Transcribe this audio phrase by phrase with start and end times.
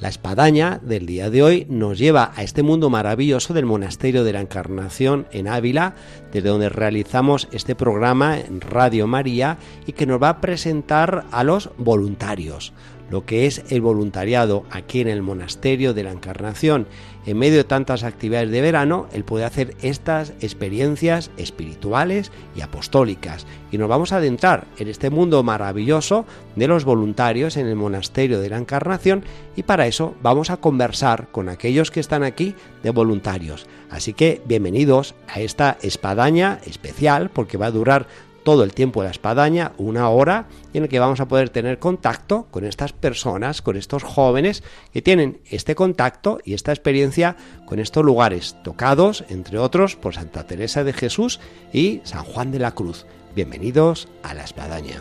[0.00, 4.32] La espadaña del día de hoy nos lleva a este mundo maravilloso del Monasterio de
[4.32, 5.94] la Encarnación en Ávila,
[6.32, 11.44] desde donde realizamos este programa en Radio María y que nos va a presentar a
[11.44, 12.72] los voluntarios,
[13.10, 16.86] lo que es el voluntariado aquí en el Monasterio de la Encarnación.
[17.26, 23.46] En medio de tantas actividades de verano, él puede hacer estas experiencias espirituales y apostólicas.
[23.70, 26.24] Y nos vamos a adentrar en este mundo maravilloso
[26.56, 31.28] de los voluntarios en el Monasterio de la Encarnación y para eso vamos a conversar
[31.30, 33.66] con aquellos que están aquí de voluntarios.
[33.90, 38.06] Así que bienvenidos a esta espadaña especial porque va a durar
[38.42, 41.78] todo el tiempo de la espadaña, una hora, en el que vamos a poder tener
[41.78, 47.78] contacto con estas personas, con estos jóvenes que tienen este contacto y esta experiencia con
[47.78, 51.40] estos lugares tocados, entre otros, por Santa Teresa de Jesús
[51.72, 53.06] y San Juan de la Cruz.
[53.34, 55.00] Bienvenidos a la espadaña.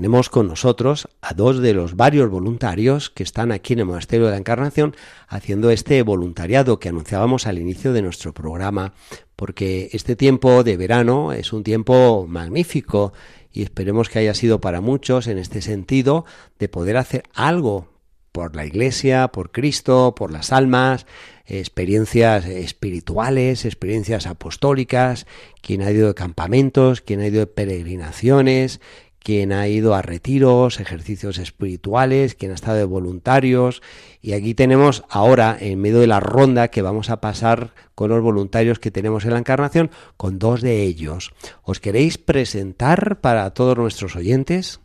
[0.00, 4.24] Tenemos con nosotros a dos de los varios voluntarios que están aquí en el Monasterio
[4.24, 4.96] de la Encarnación
[5.28, 8.94] haciendo este voluntariado que anunciábamos al inicio de nuestro programa,
[9.36, 13.12] porque este tiempo de verano es un tiempo magnífico
[13.52, 16.24] y esperemos que haya sido para muchos en este sentido
[16.58, 17.90] de poder hacer algo
[18.32, 21.04] por la Iglesia, por Cristo, por las almas,
[21.44, 25.26] experiencias espirituales, experiencias apostólicas,
[25.60, 28.80] quien ha ido de campamentos, quien ha ido de peregrinaciones,
[29.22, 33.82] quien ha ido a retiros, ejercicios espirituales, quien ha estado de voluntarios.
[34.22, 38.22] Y aquí tenemos ahora, en medio de la ronda que vamos a pasar con los
[38.22, 41.32] voluntarios que tenemos en la Encarnación, con dos de ellos.
[41.62, 44.80] ¿Os queréis presentar para todos nuestros oyentes?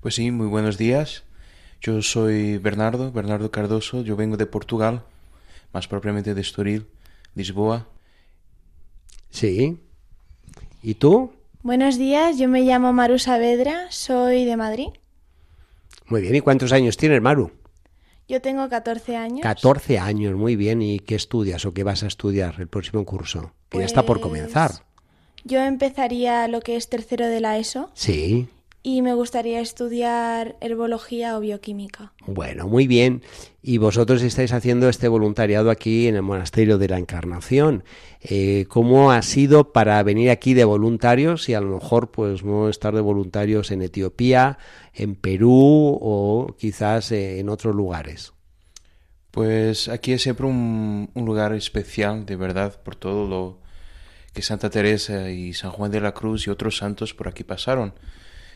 [0.00, 1.24] Pues sí, muy buenos días.
[1.82, 5.02] Yo soy Bernardo, Bernardo Cardoso, yo vengo de Portugal,
[5.72, 6.86] más propiamente de Estoril,
[7.34, 7.88] Lisboa.
[9.30, 9.78] Sí.
[10.82, 11.32] ¿Y tú?
[11.62, 14.88] Buenos días, yo me llamo Maru Saavedra, soy de Madrid.
[16.06, 17.52] Muy bien, ¿y cuántos años tienes, Maru?
[18.28, 19.40] Yo tengo 14 años.
[19.42, 20.80] 14 años, muy bien.
[20.82, 23.52] ¿Y qué estudias o qué vas a estudiar el próximo curso?
[23.68, 24.70] Que ya está por Pues, comenzar.
[25.44, 28.48] Yo empezaría lo que es tercero de la ESO Sí.
[28.82, 32.12] Y me gustaría estudiar herbología o bioquímica.
[32.26, 33.22] Bueno, muy bien.
[33.62, 37.84] Y vosotros estáis haciendo este voluntariado aquí en el Monasterio de la Encarnación.
[38.22, 42.70] Eh, ¿Cómo ha sido para venir aquí de voluntarios y a lo mejor pues no
[42.70, 44.58] estar de voluntarios en Etiopía,
[44.94, 48.32] en Perú o quizás eh, en otros lugares?
[49.30, 53.60] Pues aquí es siempre un, un lugar especial, de verdad, por todo lo
[54.32, 57.92] que Santa Teresa y San Juan de la Cruz y otros santos por aquí pasaron.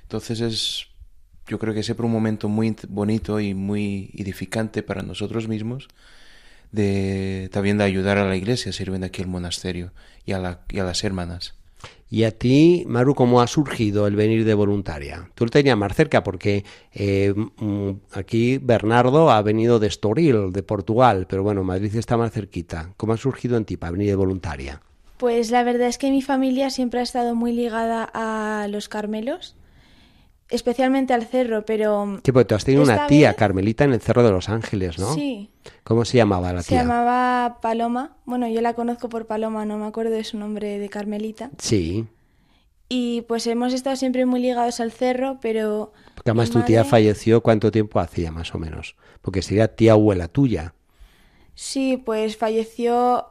[0.04, 0.86] Entonces es,
[1.48, 5.88] yo creo que es siempre un momento muy bonito y muy edificante para nosotros mismos,
[6.72, 9.92] de también de ayudar a la iglesia sirviendo aquí el monasterio
[10.24, 11.54] y a, la, y a las hermanas.
[12.10, 15.30] Y a ti, Maru, ¿cómo ha surgido el venir de voluntaria?
[15.34, 20.62] Tú lo tenías más cerca porque eh, mm, aquí Bernardo ha venido de Estoril, de
[20.62, 22.92] Portugal, pero bueno, Madrid está más cerquita.
[22.96, 24.80] ¿Cómo ha surgido en ti para venir de voluntaria?
[25.16, 29.56] Pues la verdad es que mi familia siempre ha estado muy ligada a los Carmelos,
[30.48, 34.00] especialmente al cerro, pero Sí, porque tú has tenido una tía, vez- Carmelita, en el
[34.00, 35.14] Cerro de los Ángeles, ¿no?
[35.14, 35.50] sí,
[35.82, 36.82] ¿Cómo se llamaba la se tía?
[36.82, 38.16] llamaba Paloma.
[38.24, 41.50] Bueno, yo la conozco por Paloma, no me acuerdo de su nombre de Carmelita.
[41.58, 42.06] Sí,
[42.88, 47.40] Y pues hemos estado siempre muy ligados al cerro, pero porque además tu tía falleció,
[47.42, 48.96] ¿cuánto tiempo hacía más o menos?
[49.22, 50.74] Porque sería tía abuela tuya.
[51.54, 53.26] Sí, pues falleció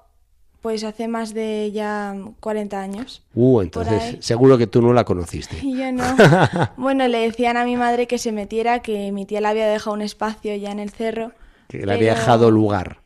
[0.64, 3.22] pues hace más de ya 40 años.
[3.36, 5.58] Uh, entonces seguro que tú no la conociste.
[5.62, 6.04] Yo no.
[6.78, 9.94] bueno, le decían a mi madre que se metiera, que mi tía le había dejado
[9.94, 11.34] un espacio ya en el cerro.
[11.68, 13.02] Que le había dejado lugar.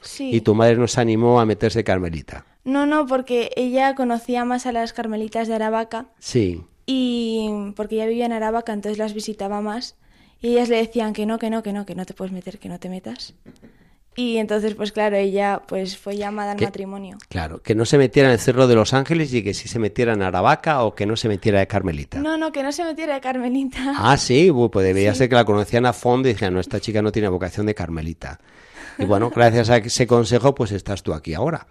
[0.00, 0.30] Sí.
[0.34, 2.46] Y tu madre nos animó a meterse Carmelita.
[2.64, 6.62] No, no, porque ella conocía más a las carmelitas de Aravaca Sí.
[6.86, 9.96] y porque ella vivía en Aravaca, entonces las visitaba más.
[10.40, 12.58] Y ellas le decían que no, que no, que no, que no te puedes meter,
[12.58, 13.34] que no te metas.
[14.16, 17.18] Y entonces, pues claro, ella pues fue llamada al matrimonio.
[17.28, 19.78] Claro, que no se metiera en el Cerro de los Ángeles y que sí se
[19.78, 22.20] metiera en Aravaca o que no se metiera de Carmelita.
[22.20, 23.94] No, no, que no se metiera de Carmelita.
[23.96, 27.02] Ah, sí, pues debería ser que la conocían a fondo y dijeron, no, esta chica
[27.02, 28.38] no tiene vocación de Carmelita.
[28.98, 31.66] Y bueno, gracias a ese consejo, pues estás tú aquí ahora.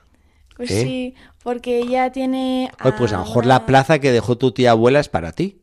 [0.58, 0.84] Pues ¿eh?
[0.84, 2.70] sí, porque ella tiene...
[2.84, 5.62] Oye, pues a lo mejor la plaza que dejó tu tía abuela es para ti.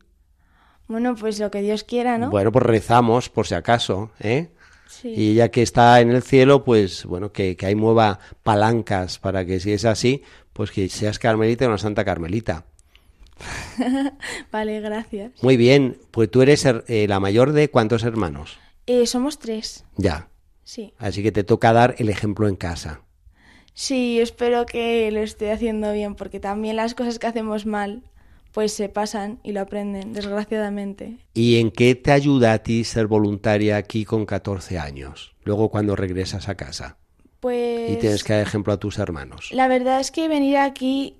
[0.87, 2.29] Bueno, pues lo que Dios quiera, ¿no?
[2.29, 4.49] Bueno, pues rezamos por si acaso, ¿eh?
[4.91, 5.13] Sí.
[5.15, 9.45] Y ya que está en el cielo, pues bueno, que, que ahí mueva palancas para
[9.45, 10.23] que si es así,
[10.53, 12.65] pues que seas Carmelita o una Santa Carmelita.
[14.51, 15.31] Vale, gracias.
[15.41, 18.59] Muy bien, pues tú eres eh, la mayor de cuántos hermanos.
[18.87, 20.29] Eh, somos tres, Ya,
[20.63, 20.93] sí.
[20.97, 23.01] así que te toca dar el ejemplo en casa.
[23.73, 28.03] Sí, espero que lo esté haciendo bien, porque también las cosas que hacemos mal,
[28.51, 31.17] pues se pasan y lo aprenden, desgraciadamente.
[31.33, 35.33] ¿Y en qué te ayuda a ti ser voluntaria aquí con 14 años?
[35.43, 36.97] Luego cuando regresas a casa
[37.39, 37.91] Pues...
[37.91, 39.49] y tienes que dar ejemplo a tus hermanos.
[39.51, 41.15] La verdad es que venir aquí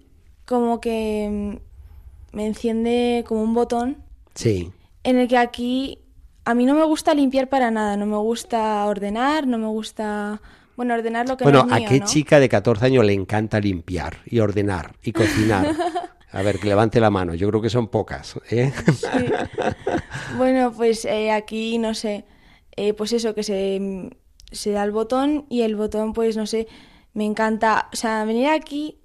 [0.46, 3.98] como que mm, me enciende como un botón
[4.36, 4.72] Sí,
[5.04, 6.00] en el que aquí
[6.46, 10.42] a mí no me gusta limpiar para nada, no me gusta ordenar, no me gusta,
[10.76, 12.06] bueno, ordenar lo que bueno, no es mío, ¿a qué ¿no?
[12.06, 15.76] chica de 14 años le encanta limpiar y ordenar y cocinar?
[16.34, 18.36] A ver, que levante la mano, yo creo que son pocas.
[18.50, 18.72] ¿eh?
[18.94, 19.08] Sí.
[20.38, 22.26] Bueno, pues eh, aquí, no sé,
[22.78, 24.10] eh, pues eso, que se,
[24.52, 26.68] se da el botón y el botón, pues no sé,
[27.14, 28.98] me encanta, o sea, venir aquí,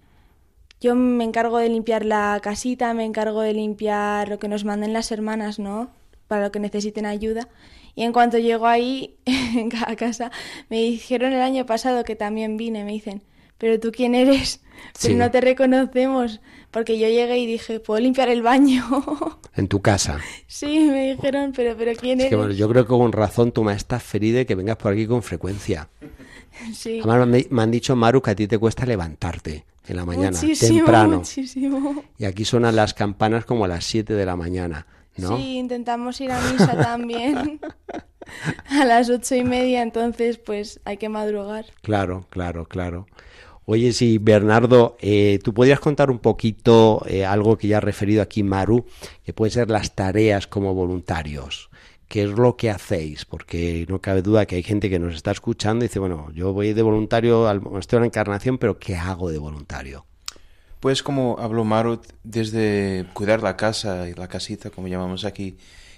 [0.81, 4.93] yo me encargo de limpiar la casita, me encargo de limpiar lo que nos manden
[4.93, 5.91] las hermanas, ¿no?
[6.29, 7.49] Para lo que necesiten ayuda.
[7.97, 9.17] Y en cuanto llego ahí,
[9.87, 10.31] a casa,
[10.69, 13.23] me dijeron el año pasado que también vine, me dicen,
[13.59, 14.61] pero tú quién eres,
[15.01, 15.15] pero Sí.
[15.15, 16.41] no te reconocemos,
[16.77, 18.85] porque yo llegué y dije, ¿puedo limpiar el baño?
[19.57, 20.21] En tu casa.
[20.47, 23.65] Sí, me dijeron, pero, pero ¿quién Es que, bueno, yo creo que con razón tu
[23.65, 25.89] maestra ferida que vengas por aquí con frecuencia.
[26.75, 27.01] Sí.
[27.03, 30.39] Además, me, me han dicho, Maru, que a ti te cuesta levantarte en la mañana,
[30.39, 31.19] muchísimo, temprano.
[31.19, 32.05] muchísimo.
[32.19, 34.87] Y aquí suenan las campanas como a las 7 de la mañana,
[35.17, 35.37] ¿no?
[35.37, 37.61] Sí, intentamos ir a misa también
[38.71, 41.67] a las ocho y media, entonces pues hay que madrugar.
[41.83, 43.07] Claro, claro, claro.
[43.69, 48.23] Oye, sí, Bernardo, eh, tú podrías contar un poquito eh, algo que ya ha referido
[48.23, 48.87] aquí Maru,
[49.25, 51.69] que pueden ser las tareas como voluntarios.
[52.07, 53.25] ¿Qué es lo que hacéis?
[53.25, 56.53] Porque no cabe duda que hay gente que nos está escuchando y dice, bueno, yo
[56.53, 60.07] voy de voluntario al monasterio de la Encarnación, pero ¿qué hago de voluntario?
[60.79, 65.57] Pues como habló Maru, desde cuidar la casa y la casita, como llamamos aquí,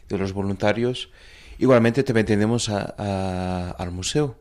[0.08, 1.10] de los voluntarios,
[1.58, 4.36] igualmente también tenemos al museo,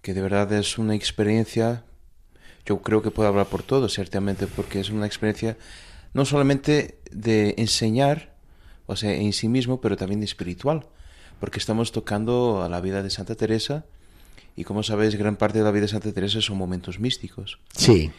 [0.00, 1.84] que de verdad es una experiencia,
[2.66, 5.56] yo creo que puedo hablar por todos, ciertamente, porque es una experiencia
[6.14, 8.34] no solamente de enseñar,
[8.86, 10.86] o sea, en sí mismo, pero también espiritual,
[11.40, 13.84] porque estamos tocando a la vida de Santa Teresa,
[14.54, 17.58] y como sabéis, gran parte de la vida de Santa Teresa son momentos místicos.
[17.76, 18.10] Sí,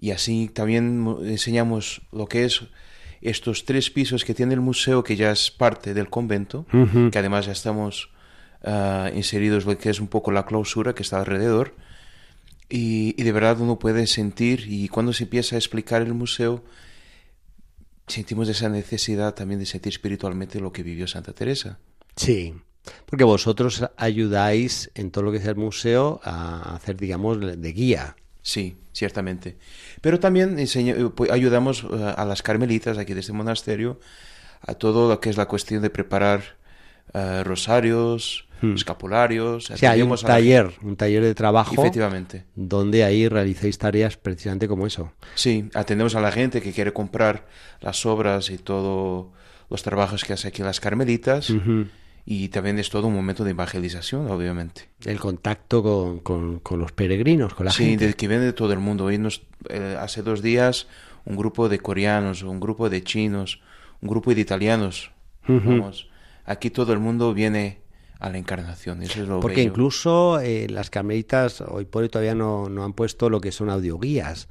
[0.00, 2.60] Y así también mo- enseñamos lo que es
[3.20, 7.10] estos tres pisos que tiene el museo, que ya es parte del convento, Ujú.
[7.10, 8.10] que además ya estamos
[8.62, 11.74] ah, inseridos lo que es un poco la clausura que está alrededor.
[12.68, 16.62] Y, y de verdad uno puede sentir, y cuando se empieza a explicar el museo,
[18.06, 21.78] sentimos esa necesidad también de sentir espiritualmente lo que vivió Santa Teresa.
[22.16, 22.54] sí.
[23.04, 28.16] Porque vosotros ayudáis en todo lo que es el museo a hacer, digamos, de guía.
[28.40, 29.58] Sí, ciertamente.
[30.00, 34.00] Pero también enseña- eh, pues, ayudamos eh, a las carmelitas aquí de este monasterio
[34.62, 36.56] a todo lo que es la cuestión de preparar
[37.12, 39.70] eh, rosarios, escapularios.
[39.70, 42.44] O sea, hay un taller, un taller de trabajo Efectivamente.
[42.54, 45.12] donde ahí realizáis tareas precisamente como eso.
[45.34, 47.46] Sí, atendemos a la gente que quiere comprar
[47.80, 49.26] las obras y todos
[49.70, 51.52] los trabajos que hace aquí las carmelitas.
[52.30, 54.82] Y también es todo un momento de evangelización, obviamente.
[55.06, 58.06] El contacto con, con- con los peregrinos, con la sí, gente.
[58.08, 59.06] de que viene de todo el mundo.
[59.06, 60.88] Hoy nos, eh, hace dos días
[61.24, 63.62] un grupo de coreanos, un grupo de chinos,
[64.02, 65.10] un grupo de italianos.
[65.46, 66.10] Vamos,
[66.44, 67.78] aquí todo el mundo viene
[68.18, 69.02] a la encarnación.
[69.02, 69.68] Eso es lo Porque bello.
[69.70, 73.70] incluso eh, las carmelitas hoy por hoy todavía no, no han puesto lo que son
[73.70, 74.48] audioguías,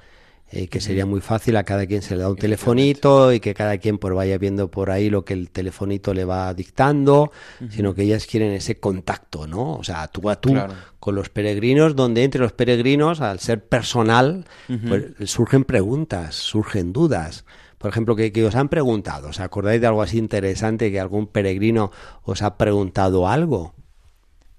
[0.50, 3.53] eh, que sería muy fácil, a cada quien se le da un telefonito y que
[3.53, 7.33] cada quien pues vaya viendo por ahí lo que el telefonito le va dictando,
[7.69, 9.74] sino que ellas quieren ese contacto, ¿no?
[9.74, 10.74] O sea, tú a tú Claro.
[11.01, 14.45] con los peregrinos, donde entre los peregrinos, al ser personal,
[14.88, 17.43] pues surgen preguntas, surgen dudas.
[17.77, 21.27] Por ejemplo, que, que os han preguntado, ¿os acordáis de algo así interesante que algún
[21.27, 21.91] peregrino
[22.24, 23.74] os ha preguntado algo?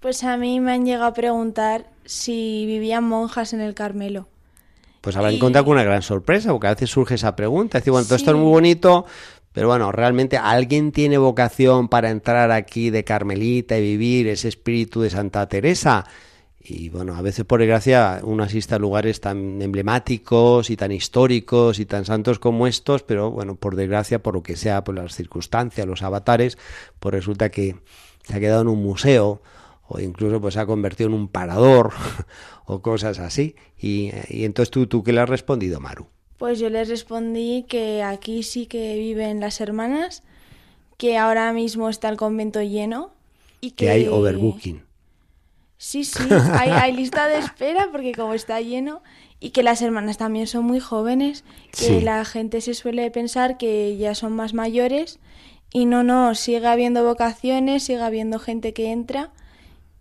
[0.01, 4.29] Pues a mí me han llegado a preguntar si vivían monjas en el Carmelo.
[5.01, 7.79] Pues habrán Y- encontrado con una gran sorpresa, porque a veces surge esa pregunta.
[7.79, 8.41] Es decir, bueno, todo esto es Sí.
[8.41, 9.07] muy bonito,
[9.53, 15.01] pero bueno, realmente alguien tiene vocación para entrar aquí de Carmelita y vivir ese espíritu
[15.01, 16.05] de Santa Teresa.
[16.71, 21.79] Y bueno, a veces por desgracia uno asiste a lugares tan emblemáticos y tan históricos
[21.79, 25.15] y tan santos como estos, pero bueno, por desgracia, por lo que sea, por las
[25.15, 26.59] circunstancias, los avatares,
[27.01, 27.77] pues resulta que
[28.23, 29.41] se ha quedado en un museo
[29.89, 31.93] o incluso pues se ha convertido en un parador
[32.67, 33.57] o cosas así.
[33.79, 36.07] Y, y entonces tú, tú, ¿qué le has respondido, Maru?
[36.37, 40.23] Pues yo les respondí que aquí sí que viven las hermanas,
[40.99, 43.11] que ahora mismo está el convento lleno
[43.63, 44.88] y que, que hay overbooking.
[45.79, 49.01] Sí, sí, hay, hay, lista de espera porque como está lleno
[49.39, 52.01] y que las hermanas también son muy jóvenes, que Sí.
[52.01, 55.21] la gente se suele pensar que ya son más mayores
[55.73, 59.31] y no, no, sigue habiendo vocaciones, sigue habiendo gente que entra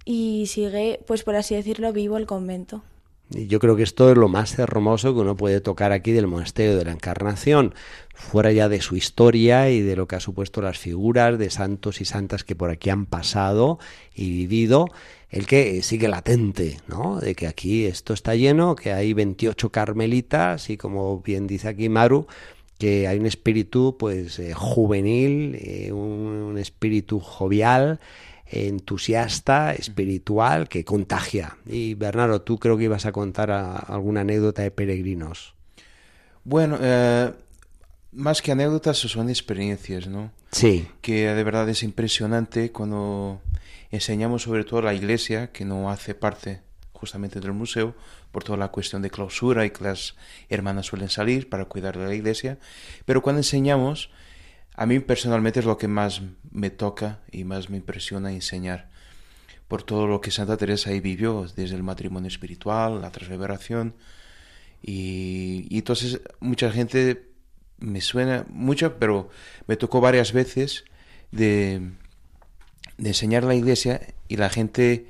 [0.04, 2.82] y sigue, pues por así decirlo, vivo el convento.
[3.30, 6.28] Y yo creo que esto es lo más hermoso que uno puede tocar aquí del
[6.28, 7.74] monasterio de la Encarnación,
[8.14, 12.00] fuera ya de su historia y de lo que ha supuesto las figuras de santos
[12.00, 13.80] y santas que por aquí han pasado
[14.16, 14.88] y vivido,
[15.30, 17.20] el que sigue latente, ¿no?
[17.20, 21.90] De que aquí esto está lleno, que hay 28 carmelitas y como bien dice aquí
[21.90, 22.28] Maru,
[22.78, 28.00] que hay un espíritu pues eh, juvenil, eh, un, un espíritu jovial,
[28.50, 31.58] entusiasta, espiritual, que contagia.
[31.66, 35.54] Y Bernardo, tú creo que ibas a contar a- alguna anécdota de peregrinos.
[36.44, 37.34] Bueno, eh,
[38.14, 40.32] más que anécdotas son experiencias, ¿no?
[40.52, 43.42] Sí, Que de verdad es impresionante cuando
[43.92, 46.62] enseñamos sobre todo la iglesia, que no hace parte
[46.94, 47.94] justamente del museo,
[48.32, 50.16] por toda la cuestión de clausura y que las
[50.50, 52.58] hermanas suelen salir para cuidar de la iglesia,
[53.06, 54.10] pero cuando enseñamos,
[54.78, 58.90] a mí personalmente es lo que más me toca y más me impresiona enseñar,
[59.68, 63.96] por todo lo que Santa Teresa ahí vivió, desde el matrimonio espiritual, la transreveración,
[64.82, 67.28] y, y entonces mucha gente
[67.80, 69.30] me suena mucho, pero
[69.68, 70.86] me tocó varias veces
[71.32, 71.92] de,
[72.98, 75.08] enseñar la iglesia y la gente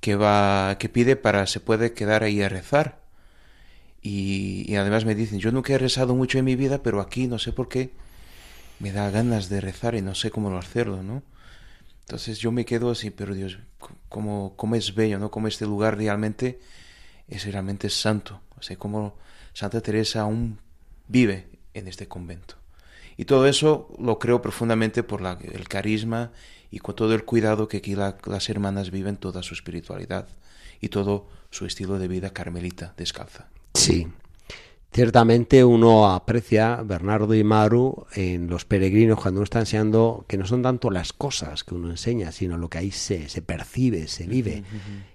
[0.00, 3.00] que va que pide para se puede quedar ahí a rezar.
[4.02, 7.38] Y además me dicen yo nunca he rezado mucho en mi vida pero aquí no
[7.38, 7.90] sé por qué
[8.80, 11.22] me da ganas de rezar y no sé cómo hacerlo no
[12.02, 13.58] entonces yo me quedo así pero Dios
[14.08, 16.58] cómo, cómo es bello no cómo este lugar realmente
[17.28, 19.14] es realmente santo o sea cómo
[19.52, 20.58] Santa Teresa aún
[21.08, 22.56] vive en este convento
[23.16, 26.32] y todo eso lo creo profundamente por el carisma
[26.70, 30.26] y con todo el cuidado que aquí la- las hermanas viven toda su espiritualidad
[30.80, 33.48] y todo su estilo de vida carmelita descalza.
[33.74, 34.06] sí.
[34.92, 40.46] Ciertamente uno aprecia, Bernardo y Maru, en los peregrinos cuando uno está enseñando que no
[40.46, 44.26] son tanto las cosas que uno enseña, sino lo que ahí se, se percibe, se
[44.26, 44.64] vive.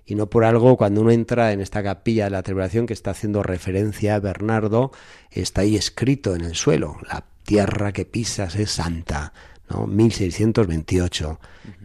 [0.06, 3.12] Y no por algo, cuando uno entra en esta capilla de la celebración que está
[3.12, 4.92] haciendo referencia a Bernardo,
[5.30, 9.34] está ahí escrito en el suelo, la tierra que pisas es santa,
[9.70, 9.88] ¿no?
[9.88, 11.40] 1628,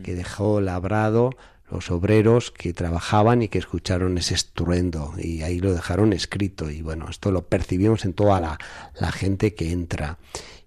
[0.04, 1.30] que dejó labrado
[1.70, 6.82] los obreros que trabajaban y que escucharon ese estruendo y ahí lo dejaron escrito y
[6.82, 10.18] bueno, esto lo percibimos en toda la, gente que entra.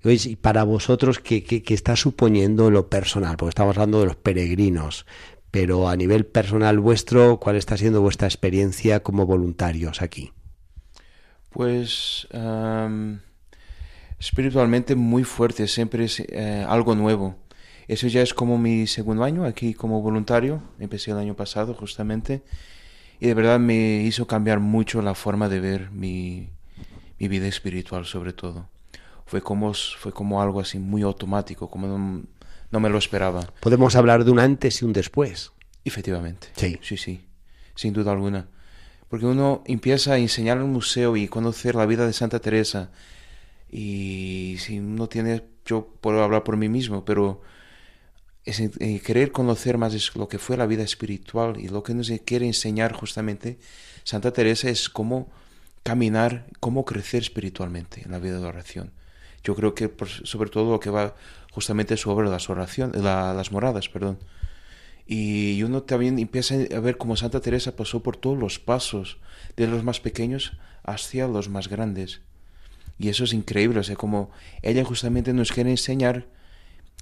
[0.03, 3.37] Y, para vosotros, ¿qué, qué, qué está suponiendo lo personal?
[3.37, 5.05] Porque estamos hablando de los peregrinos,
[5.51, 10.33] pero a nivel personal vuestro, ¿cuál está siendo vuestra experiencia como voluntarios aquí?
[11.49, 12.27] Pues
[14.19, 17.35] espiritualmente muy fuerte, siempre es eh, algo nuevo.
[17.87, 22.43] Eso ya es como mi segundo año aquí como voluntario, empecé el año pasado justamente,
[23.19, 26.49] y de verdad me hizo cambiar mucho la forma de ver mi,
[27.19, 28.69] mi vida espiritual sobre todo.
[29.25, 32.23] Fue como, fue como algo así muy automático, como no,
[32.71, 33.41] no me lo esperaba.
[33.59, 35.51] Podemos hablar de un antes y un después.
[35.85, 36.47] Efectivamente.
[36.55, 36.79] Sí.
[36.81, 37.25] Sí, sí.
[37.75, 38.47] Sin duda alguna.
[39.09, 42.91] Porque uno empieza a enseñar en el museo y conocer la vida de Santa Teresa.
[43.71, 47.41] Y si uno tiene, yo puedo hablar por mí mismo, pero
[48.45, 52.11] es, eh, querer conocer más lo que fue la vida espiritual y lo que nos
[52.25, 53.57] quiere enseñar justamente
[54.03, 55.29] Santa Teresa es cómo
[55.83, 58.91] caminar, cómo crecer espiritualmente en la vida de oración.
[59.43, 61.15] Yo creo que por- sobre todo lo que va
[61.51, 64.17] justamente sobre las oraciones, la- las moradas, perdón.
[65.05, 69.17] Y uno también empieza a ver cómo Santa Teresa pasó por todos los pasos,
[69.57, 72.21] de los más pequeños hacia los más grandes.
[72.97, 74.31] Y eso es increíble, o sea, como
[74.61, 76.27] ella justamente nos quiere enseñar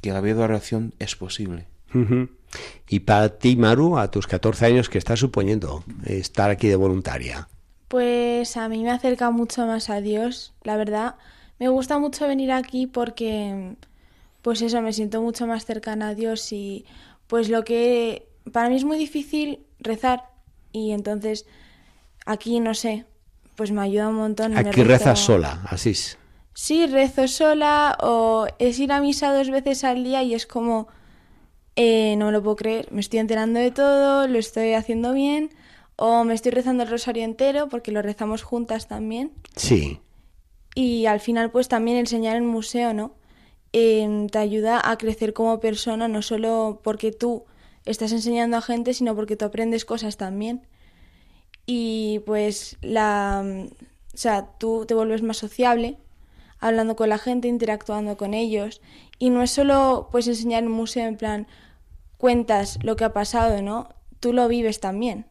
[0.01, 1.67] que la vida de oración es posible.
[2.88, 7.48] Y para ti, Maru, a tus 14 años, ¿qué está suponiendo estar aquí de voluntaria?
[7.88, 11.15] Pues a mí me acerca mucho más a Dios, la verdad.
[11.60, 13.75] Me gusta mucho venir aquí porque,
[14.41, 16.86] pues eso, me siento mucho más cercana a Dios y
[17.27, 20.24] pues lo que para mí es muy difícil rezar
[20.72, 21.46] y entonces
[22.25, 23.05] aquí, no sé,
[23.55, 24.53] pues me ayuda un montón.
[24.53, 26.17] me Aquí rezo- rezas sola, así es.
[26.53, 30.88] Sí, rezo sola o es ir a misa dos veces al día y es como,
[31.75, 35.50] eh, no me lo puedo creer, me estoy enterando de todo, lo estoy haciendo bien
[35.98, 39.31] O me estoy rezando el rosario entero porque lo rezamos juntas también.
[39.55, 40.00] Sí.
[40.75, 43.15] Y al final pues también enseñar en museo, ¿no?
[43.74, 47.46] Eh, te ayuda a crecer como persona, no solo porque tú
[47.86, 50.67] estás enseñando a gente, sino porque tú aprendes cosas también.
[51.65, 53.43] Y pues la...
[54.13, 55.98] O sea, tú te vuelves más sociable,
[56.62, 58.82] hablando con la gente, interactuando con ellos.
[59.20, 61.48] Y no es solo pues enseñar en un museo en plan,
[62.18, 63.89] cuentas lo que ha pasado, ¿no?
[64.22, 65.25] Tú lo vives también.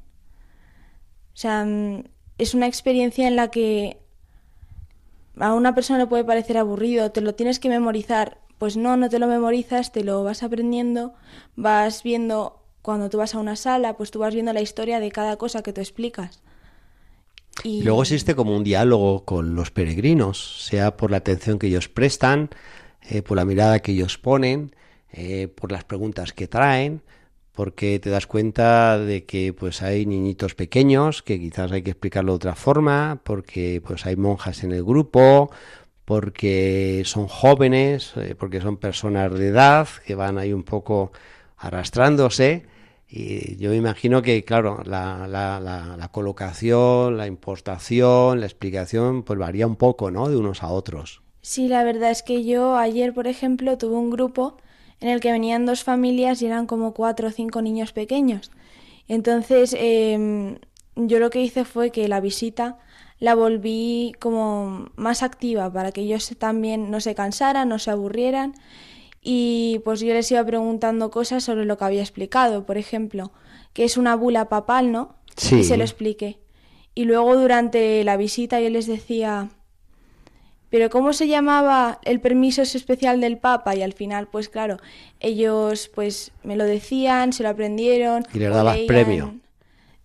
[1.32, 2.04] O sea, mm,
[2.36, 4.02] es una experiencia en la que
[5.38, 8.38] a una persona le puede parecer aburrido, te lo tienes que memorizar.
[8.58, 11.14] Pues no, no te lo memorizas, te lo vas aprendiendo,
[11.56, 15.10] vas viendo, cuando tú vas a una sala, pues tú vas viendo la historia de
[15.10, 16.42] cada cosa que tú explicas.
[17.62, 17.82] Y...
[17.82, 22.50] Luego existe como un diálogo con los peregrinos, sea por la atención que ellos prestan,
[23.08, 24.74] eh, por la mirada que ellos ponen,
[25.12, 27.02] eh, por las preguntas que traen,
[27.52, 32.32] porque te das cuenta de que pues hay niñitos pequeños que quizás hay que explicarlo
[32.32, 35.50] de otra forma, porque pues hay monjas en el grupo,
[36.04, 41.12] porque son jóvenes, eh, porque son personas de edad que van ahí un poco
[41.56, 42.66] arrastrándose.
[43.12, 49.76] Y yo me imagino que, claro, la, colocación, la importación, la explicación, pues varía un
[49.76, 50.28] poco, ¿no?
[50.28, 51.20] De unos a otros.
[51.42, 54.58] Sí, la verdad es que yo ayer, por ejemplo, tuve un grupo
[55.00, 58.52] en el que venían dos familias y eran como cuatro o cinco niños pequeños.
[59.08, 60.58] Entonces, eh,
[60.94, 62.78] yo lo que hice fue que la visita
[63.18, 68.54] la volví como más activa para que ellos también no se cansaran, no se aburrieran
[69.22, 73.32] y pues yo les iba preguntando cosas sobre lo que había explicado, por ejemplo,
[73.72, 75.16] que es una bula papal, ¿no?
[75.36, 75.56] Sí.
[75.56, 76.38] Y se lo expliqué.
[76.94, 79.50] Y luego durante la visita yo les decía,
[80.70, 83.74] pero ¿cómo se llamaba el permiso especial del Papa?
[83.74, 84.78] Y al final, pues claro,
[85.18, 88.24] ellos pues me lo decían, se lo aprendieron.
[88.32, 89.34] Y les dabas premio.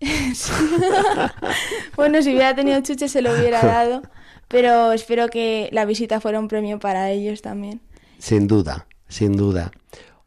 [1.96, 4.02] bueno, si hubiera tenido chuche se lo hubiera dado,
[4.48, 7.80] pero espero que la visita fuera un premio para ellos también.
[8.18, 9.72] Sin duda, sin duda.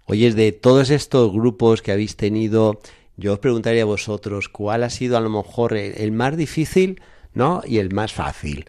[0.05, 2.79] Oye, de todos estos grupos que habéis tenido,
[3.17, 7.01] yo os preguntaría a vosotros, ¿cuál ha sido a lo mejor el más difícil,
[7.33, 7.61] ¿no?
[7.65, 8.65] Y el más fácil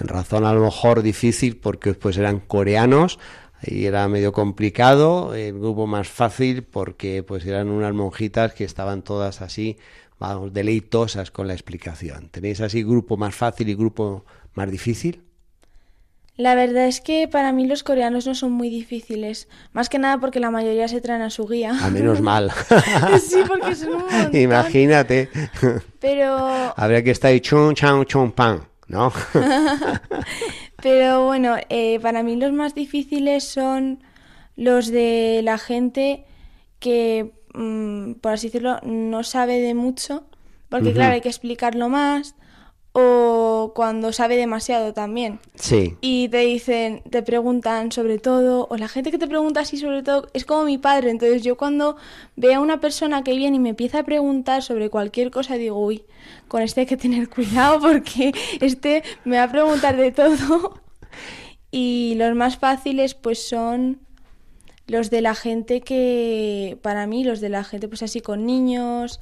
[0.00, 3.18] en razón a lo mejor difícil porque pues eran coreanos
[3.62, 9.02] y era medio complicado, el grupo más fácil porque pues eran unas monjitas que estaban
[9.02, 9.76] todas así,
[10.18, 12.30] vamos, deleitosas con la explicación.
[12.30, 15.22] ¿Tenéis así grupo más fácil y grupo más difícil?
[16.36, 20.18] La verdad es que para mí los coreanos no son muy difíciles, más que nada
[20.18, 21.74] porque la mayoría se traen a su guía.
[21.82, 22.50] A menos mal.
[23.22, 24.36] sí, porque son un montón.
[24.36, 25.28] Imagínate.
[26.00, 26.36] Pero...
[26.76, 28.70] Habría que estar ahí chun, chan, chun, pan.
[28.90, 29.12] ¿no?
[30.82, 34.02] Pero bueno, eh, para mí los más difíciles son
[34.56, 36.24] los de la gente
[36.80, 40.24] que, mm, por así decirlo, no sabe de mucho,
[40.68, 42.34] porque claro, hay que explicarlo más,
[42.92, 45.38] o cuando sabe demasiado también.
[45.54, 45.96] Sí.
[46.00, 50.02] Y te dicen, te preguntan sobre todo, o la gente que te pregunta así sobre
[50.02, 51.10] todo es como mi padre.
[51.10, 51.96] Entonces yo cuando
[52.36, 55.78] veo a una persona que viene y me empieza a preguntar sobre cualquier cosa, digo,
[55.78, 56.04] uy,
[56.48, 60.80] con este hay que tener cuidado porque este me va a preguntar de todo.
[61.72, 64.00] Y los más fáciles pues son
[64.88, 69.20] los de la gente que, para mí, los de la gente pues así con niños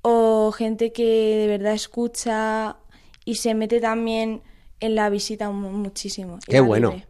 [0.00, 2.76] o gente que de verdad escucha
[3.24, 4.42] y se mete también
[4.80, 6.38] en la visita muchísimo.
[6.46, 7.00] Qué bueno.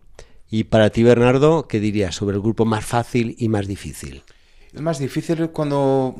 [0.51, 4.23] Y para ti, Bernardo, ¿qué dirías sobre el grupo más fácil y más difícil?
[4.73, 6.15] Es más difícil cuando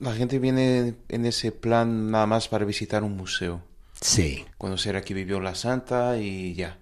[0.00, 3.62] la gente viene en ese plan nada más para visitar un museo.
[4.00, 4.44] Sí.
[4.58, 6.78] Conocer aquí vivió la santa y ya.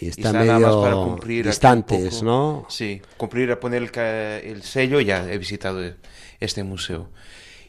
[0.00, 2.66] Y está medio nada más para cumplir distantes, ¿no?
[2.68, 3.98] Sí, cumplir a poner el,
[4.50, 5.80] el sello ya he visitado
[6.40, 7.08] este museo.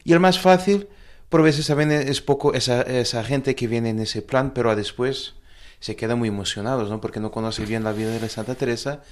[0.02, 0.88] Y el más fácil
[1.34, 5.34] por veces también es poco esa, esa gente que viene en ese plan, pero después
[5.80, 7.00] se quedan muy emocionados, ¿no?
[7.00, 9.02] Porque no conocen bien la vida de la Santa Teresa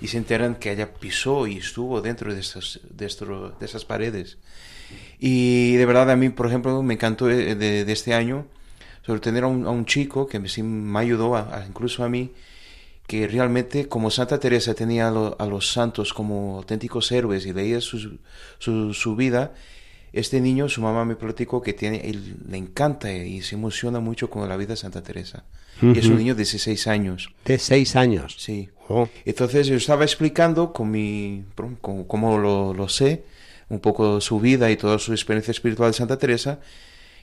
[0.00, 3.06] y se enteran que ella pisó y estuvo dentro de esas, de,
[3.60, 4.38] de esas paredes.
[5.18, 8.46] Y de verdad a mí, por ejemplo, me encantó de, de, este año
[9.04, 12.32] sobre tener a un, chico que me, me ayudó, a, incluso a mí,
[13.06, 18.18] que realmente como Santa Teresa tenía a los santos como auténticos héroes y leía su,
[18.58, 19.52] su, su vida,
[20.16, 24.30] este niño, su mamá me platicó que tiene, él, le encanta y se emociona mucho
[24.30, 25.44] con la vida de Santa Teresa.
[25.82, 25.98] Uh -huh.
[25.98, 27.30] Es un niño de 16 años.
[27.44, 28.36] ¿De 6 años?
[28.38, 28.70] Sí.
[28.88, 29.08] Oh.
[29.24, 33.24] Entonces yo estaba explicando con mi, con, como lo, lo, sé,
[33.68, 36.60] un poco su vida y toda su experiencia espiritual de Santa Teresa.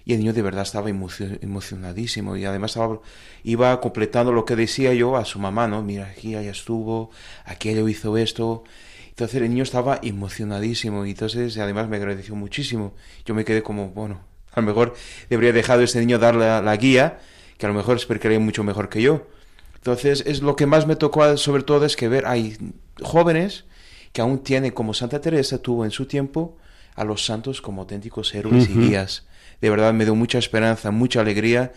[0.05, 2.99] Y el niño de verdad estaba emocionadísimo y además estaba,
[3.43, 5.81] iba completando lo que decía yo a su mamá, ¿no?
[5.81, 7.09] Mira, aquí ella estuvo,
[7.45, 8.65] aquello hizo esto.
[9.13, 12.95] Entonces el niño estaba emocionadísimo y entonces además me agradeció muchísimo.
[13.25, 14.21] Yo me quedé como, bueno,
[14.53, 14.95] A lo mejor
[15.29, 17.19] debería dejado a este niño dar la, guía,
[17.59, 19.27] que a lo mejor explicaría mucho mejor que yo.
[19.75, 22.57] Entonces, es lo que más me tocó sobre todo es que ver, hay
[23.03, 23.65] jóvenes
[24.13, 26.57] que aún tienen, como Santa Teresa tuvo en su tiempo,
[26.95, 29.27] a los santos como auténticos héroes y guías.
[29.61, 31.71] De verdad me dio mucha esperanza, mucha alegría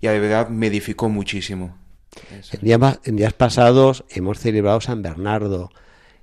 [0.00, 1.78] y de verdad me edificó muchísimo.
[3.04, 5.70] En días, pasados hemos celebrado San Bernardo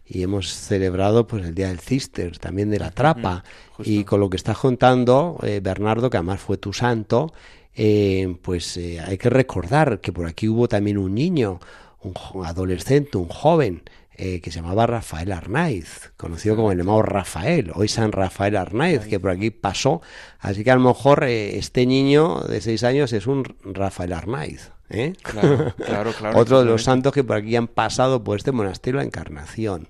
[0.08, 3.43] y hemos celebrado pues el día del Cister, también de la trapa.
[3.80, 7.34] y con lo que estás contando, eh, Bernardo, que además fue tu santo,
[7.76, 11.60] eh, pues eh, hay que recordar que por aquí hubo también un niño,
[12.02, 13.84] un adolescente, un joven,
[14.17, 19.20] que se llamaba Rafael Arnaiz, conocido como el llamado Rafael, hoy San Rafael Arnaiz, que
[19.20, 20.02] por aquí pasó.
[20.39, 24.72] Así que a lo mejor este niño de seis años es un Rafael Arnaiz.
[24.89, 25.13] ¿eh?
[25.22, 26.39] Claro, claro, claro.
[26.39, 29.88] Otro de los santos que por aquí han pasado por este monasterio, la Encarnación.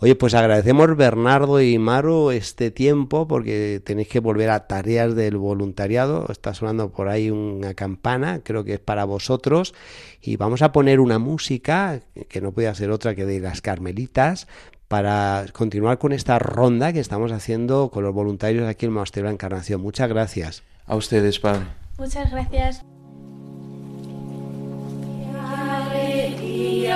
[0.00, 5.38] Oye, pues agradecemos Bernardo y Maru este tiempo porque tenéis que volver a tareas del
[5.38, 6.26] voluntariado.
[6.30, 9.74] Está sonando por ahí una campana, creo que es para vosotros.
[10.22, 14.46] Y vamos a poner una música que no puede ser otra que de las Carmelitas
[14.86, 19.24] para continuar con esta ronda que estamos haciendo con los voluntarios aquí en el Monasterio
[19.24, 19.80] de la Encarnación.
[19.80, 20.62] Muchas gracias.
[20.86, 21.66] A ustedes, Padre.
[21.98, 22.84] Muchas gracias.
[26.40, 26.86] y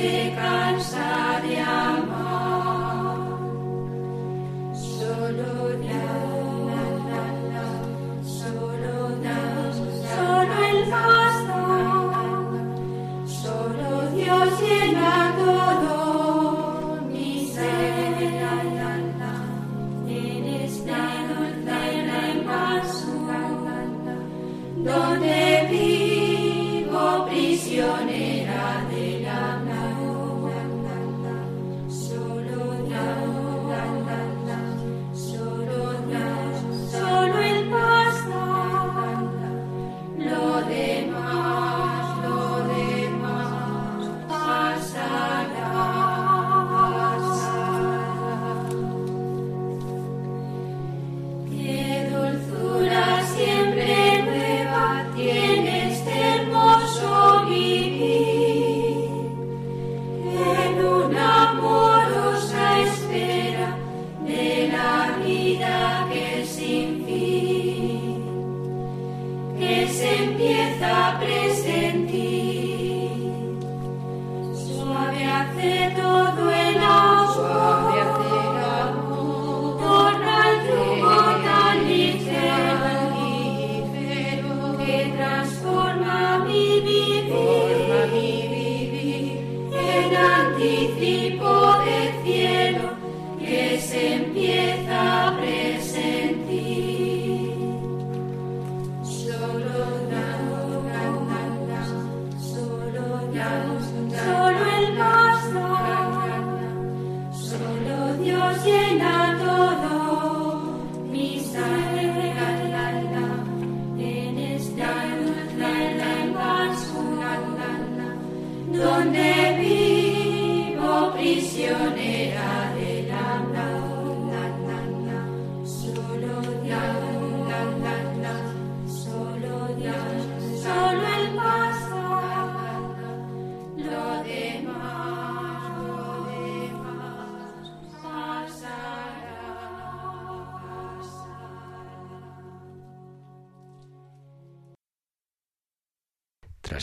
[0.00, 0.89] no se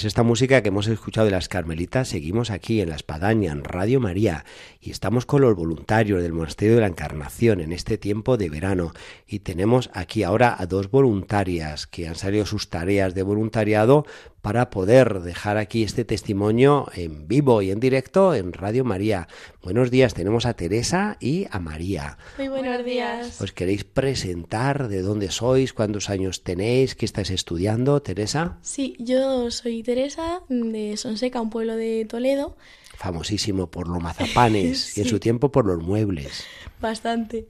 [0.04, 4.00] Esta música que hemos escuchado de las Carmelitas, seguimos aquí en La Espadaña, en Radio
[4.00, 4.46] María,
[4.80, 8.94] y estamos con los voluntarios del Monasterio de la Encarnación en este tiempo de verano.
[9.26, 14.06] Y tenemos aquí ahora a dos voluntarias que han salido sus tareas de voluntariado
[14.48, 19.28] para poder dejar aquí este testimonio en vivo y en directo en Radio María.
[19.62, 22.18] Buenos días, tenemos a Teresa y a María.
[22.38, 23.42] Muy buenos días.
[23.42, 28.58] ¿Os queréis presentar de dónde sois, cuántos años tenéis, qué estáis estudiando, Teresa?
[28.62, 32.56] Sí, yo soy Teresa de Sonseca, un pueblo de Toledo,
[32.96, 36.46] Famosísimo por los mazapanes y en su tiempo por los muebles.
[36.80, 37.48] bastante.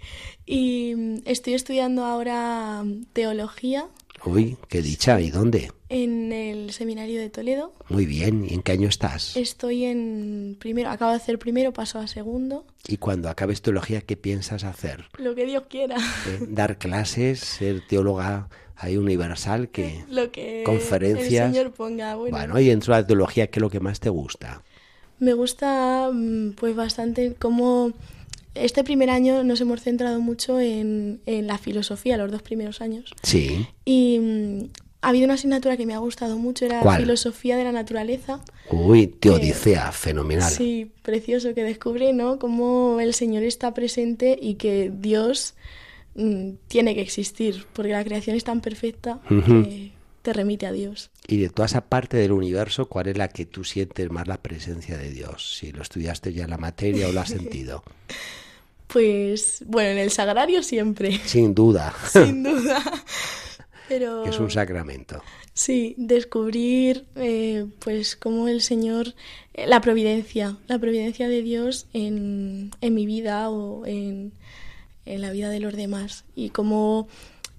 [0.47, 2.83] Y mm, estoy estudiando ahora
[3.13, 3.87] teología
[4.25, 5.71] Uy, qué dicha, ¿y dónde?
[5.89, 7.73] en el seminario de Toledo.
[7.87, 9.37] Muy bien, ¿y en qué año estás?
[9.37, 12.65] Estoy en primero, acabo de hacer primero, paso a segundo.
[12.89, 15.05] Y cuando acabes teología, ¿qué piensas hacer?
[15.17, 15.95] Lo que Dios quiera.
[15.95, 16.39] ¿Eh?
[16.49, 19.69] ¿Dar clases, ser teóloga ahí universal?
[19.69, 21.47] que Lo que Conferencias.
[21.47, 22.15] el Señor ponga.
[22.15, 24.63] Bueno, Bueno, y dentro de la teología, ¿qué es lo que más te gusta?
[25.19, 27.91] me gusta mm, pues bastante cómo
[28.59, 33.13] este primer año nos hemos centrado mucho en, en la filosofía, los dos primeros años.
[33.23, 34.63] Sí, Y mm,
[35.01, 37.01] ha habido una asignatura que me ha gustado mucho, era ¿Cuál?
[37.01, 38.41] filosofía de la naturaleza.
[38.71, 40.49] uy, teodicea, fenomenal.
[40.51, 42.39] Sí, precioso, que descubre, ¿no?
[42.39, 45.53] Cómo el Señor está presente y que Dios
[46.15, 49.91] mm, tiene que existir, porque la creación es tan perfecta que
[50.23, 51.09] te remite a Dios.
[51.27, 54.41] Y de toda esa parte del universo, ¿cuál es la que tú sientes más la
[54.41, 55.57] presencia de Dios?
[55.57, 57.83] Si lo estudiaste ya en la materia o lo has sentido.
[58.87, 62.81] Pues, bueno, en el sagrario siempre, Sin duda, sin duda.
[63.89, 65.21] Pero es un sacramento.
[65.53, 69.15] Sí, descubrir eh, pues cómo el Señor,
[69.53, 74.33] eh, la providencia, la providencia de Dios en, en mi vida o en,
[75.05, 76.25] en la vida de los demás.
[76.35, 77.07] Y cómo,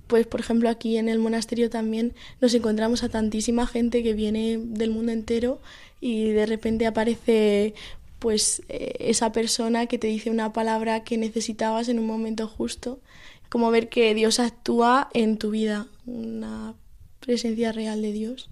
[0.06, 4.58] pues por ejemplo aquí en el monasterio también nos encontramos a tantísima gente que viene
[4.62, 5.60] del mundo entero
[6.00, 7.74] y de repente aparece
[8.18, 13.00] pues eh, esa persona que te dice una palabra que necesitabas en un momento justo.
[13.48, 16.74] Como ver que Dios actúa en tu vida, una
[17.20, 18.50] presencia real de Dios.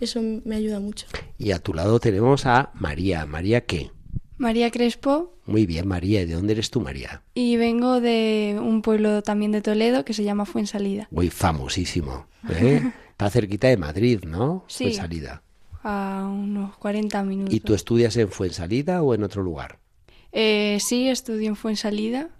[0.00, 1.06] Eso me ayuda mucho.
[1.38, 3.24] Y a tu lado tenemos a María.
[3.26, 3.90] ¿María qué?
[4.36, 6.22] María Crespo Muy bien, María.
[6.22, 7.22] ¿Y de dónde eres tú, María?
[7.34, 12.26] y vengo de un pueblo también de Toledo que se llama Fuensalida, Muy famosísimo.
[12.50, 12.92] ¿eh?
[13.10, 14.64] Está cerquita de Madrid, ¿no?
[14.66, 14.84] Sí.
[14.84, 15.43] Fuensalida.
[15.84, 17.54] A unos 40 minutos.
[17.54, 19.78] ¿Y tú estudias en Fuensalida o en otro lugar?
[20.32, 22.30] Eh, sí, estudio en Fuensalida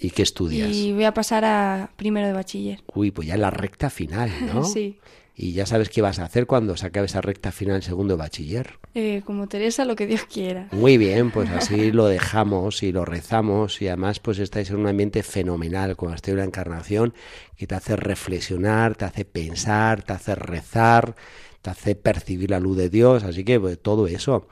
[0.00, 0.70] ¿Y qué estudias?
[0.70, 2.82] y voy a pasar a primero de bachiller.
[2.94, 4.64] Uy, pues ya en la recta final, ¿no?
[4.64, 4.98] Sí.
[5.40, 8.18] Y ya sabes qué vas a hacer cuando se acabe esa recta final segundo de
[8.18, 8.80] bachiller.
[8.94, 10.66] Eh, como Teresa, lo que Dios quiera.
[10.72, 14.88] Muy bien, pues así lo dejamos y lo rezamos y además pues estáis en un
[14.88, 17.14] ambiente fenomenal con la la encarnación
[17.56, 21.14] que te hace reflexionar, te hace pensar, te hace rezar,
[21.62, 24.46] te hace percibir la luz de Dios, así que pues, todo eso.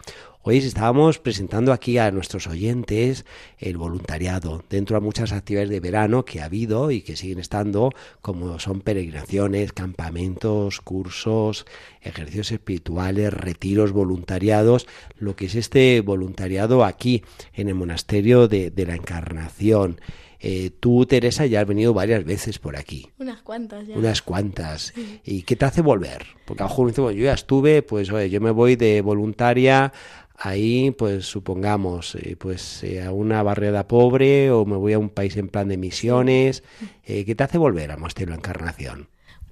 [0.49, 3.25] Hoy estábamos presentando aquí a nuestros oyentes
[3.59, 7.91] el voluntariado dentro de muchas actividades de verano que ha habido y que siguen estando,
[8.23, 11.67] como son peregrinaciones, campamentos, cursos,
[12.01, 14.87] ejercicios espirituales, retiros, voluntariados,
[15.19, 20.01] lo que es este voluntariado aquí en el monasterio de, de la Encarnación.
[20.41, 23.09] Eh, tú, Teresa, ya has venido varias veces por aquí.
[23.19, 23.97] Unas cuantas ya.
[23.97, 24.93] Unas cuantas.
[25.25, 26.27] ¿Y qué te hace volver?
[26.45, 29.93] Porque a lo mejor bueno, yo ya estuve, pues oye, yo me voy de voluntaria
[30.39, 35.09] ahí, pues supongamos, eh, pues eh, a una barriada pobre o me voy a un
[35.09, 36.63] país en plan de misiones.
[37.05, 39.09] Eh, ¿Qué te hace volver a la Encarnación?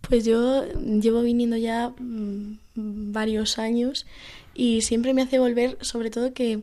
[0.09, 4.07] Pues yo llevo viniendo ya mm, varios años
[4.55, 6.63] y siempre me hace volver, sobre todo que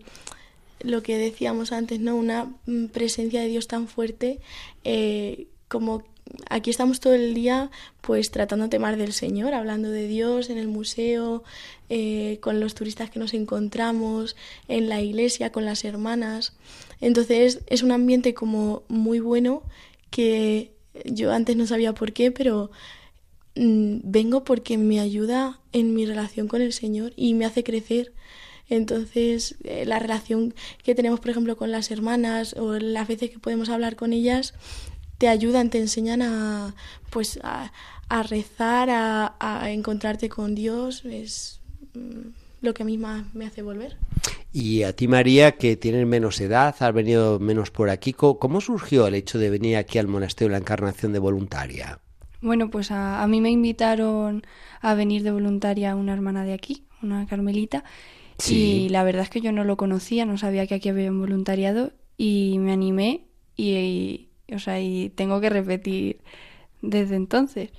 [0.84, 2.16] lo que decíamos antes, ¿no?
[2.16, 4.40] Una mm, presencia de Dios tan fuerte,
[4.84, 6.04] eh, como
[6.50, 10.68] aquí estamos todo el día pues tratando temas del Señor, hablando de Dios en el
[10.68, 11.44] museo,
[11.90, 14.36] eh, con los turistas que nos encontramos,
[14.68, 16.54] en la iglesia, con las hermanas.
[17.00, 19.64] Entonces es un ambiente como muy bueno
[20.10, 20.72] que
[21.06, 22.72] yo antes no sabía por qué, pero
[23.56, 28.14] mm, vengo porque me ayuda en mi relación con el Señor y me hace crecer.
[28.72, 30.54] Entonces, eh, la relación
[30.84, 34.54] que tenemos, por ejemplo, con las hermanas o las veces que podemos hablar con ellas,
[35.18, 36.74] te ayudan, te enseñan a,
[37.10, 37.74] pues, a,
[38.08, 41.04] a rezar, a, a encontrarte con Dios.
[41.04, 41.60] Es
[41.94, 42.30] mm,
[42.62, 43.98] lo que a mí más me hace volver.
[44.54, 48.62] Y a ti, María, que tienes menos edad, has venido menos por aquí, ¿co- ¿cómo
[48.62, 52.00] surgió el hecho de venir aquí al Monasterio de la Encarnación de voluntaria?
[52.42, 54.44] Bueno, pues a, a mí me invitaron
[54.82, 57.84] a venir de voluntaria una hermana de aquí, una carmelita,
[58.42, 58.86] Sí.
[58.86, 61.20] y la verdad es que yo no lo conocía, no sabía que aquí había un
[61.20, 66.22] voluntariado y me animé y, y, o sea, y tengo que repetir
[66.82, 67.72] desde entonces.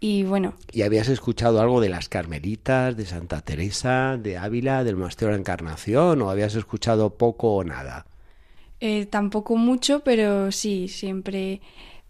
[0.00, 4.96] Y bueno, ¿Y habías escuchado algo de las Carmelitas, de Santa Teresa, de Ávila, del
[4.96, 8.06] Monasterio de la Encarnación, o habías escuchado poco o nada?
[8.80, 11.60] eh, tampoco mucho, pero sí, siempre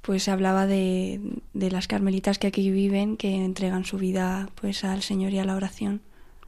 [0.02, 1.20] pues se hablaba de,
[1.54, 5.44] de las carmelitas que aquí viven, que entregan su vida pues al Señor y a
[5.44, 6.02] la oración.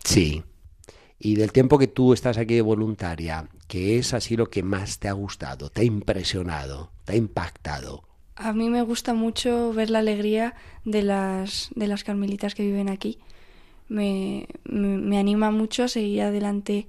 [0.05, 0.43] Sí.
[1.23, 4.99] Y del tiempo que tú estás aquí de voluntaria, ¿qué es así lo que más
[4.99, 8.05] te ha gustado, te ha impresionado, te ha impactado?
[8.37, 10.55] A mí me gusta mucho ver la alegría
[10.87, 13.19] de las, de las carmelitas que viven aquí.
[13.89, 16.89] Me, me, anima mucho a seguir adelante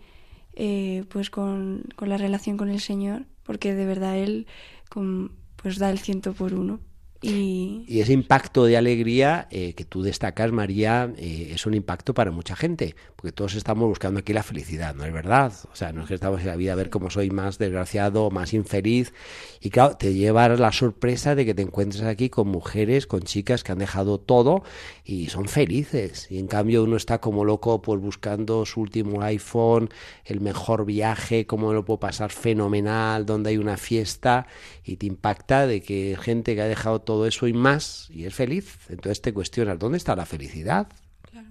[0.53, 4.47] eh, pues con, con la relación con el Señor, porque de verdad Él
[4.87, 6.79] con, pues da el ciento por uno.
[7.21, 12.13] Y, Y ese impacto de alegría eh, que tú destacas, María, eh, es un impacto
[12.13, 15.53] para mucha gente, porque todos estamos buscando aquí la felicidad, ¿no es verdad?
[15.71, 18.31] O sea, no es que estamos en la vida a ver cómo soy más desgraciado,
[18.31, 19.13] más infeliz,
[19.60, 23.63] y claro, te lleva la sorpresa de que te encuentres aquí con mujeres, con chicas
[23.63, 24.63] que han dejado todo
[25.03, 29.89] y son felices, y en cambio uno está como loco pues buscando su último iPhone,
[30.25, 34.47] el mejor viaje, cómo lo puedo pasar fenomenal, donde hay una fiesta,
[34.84, 38.34] y te impacta de que gente que ha dejado todo eso y más y es
[38.34, 38.78] feliz.
[38.89, 40.88] Entonces te cuestionas, ¿dónde está la felicidad?
[41.30, 41.47] Claro.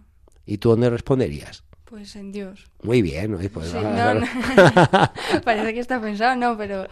[0.46, 1.64] ¿Y tú dónde responderías?
[1.90, 2.68] pues en Dios.
[2.82, 3.38] Muy bien, ¿no?
[3.52, 4.26] Pues, Sí, no, no.
[5.44, 6.86] Parece que está pensado, no, pero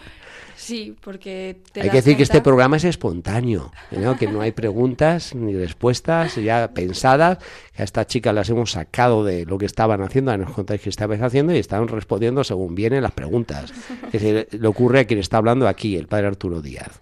[0.57, 4.17] sí, porque te Hay que decir que este programa es espontáneo, ¿no?
[4.19, 7.39] que no hay preguntas ni respuestas ya pensadas.
[7.77, 10.91] A estas chicas las hemos sacado de lo que estaban haciendo, ahora nos contáis que
[10.91, 13.73] estabais haciendo y estaban respondiendo según vienen las preguntas.
[14.11, 17.01] Que se le ocurre a quien está hablando aquí, el padre Arturo Díaz.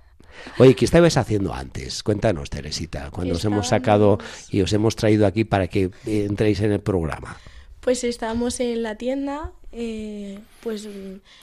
[0.58, 2.02] Oye, ¿qué estabais haciendo antes?
[2.02, 4.18] Cuéntanos, Teresita, cuando os hemos sacado
[4.50, 7.36] y os hemos traído aquí para que eh, entréis en el programa.
[7.80, 10.88] Pues estábamos en la tienda, eh, pues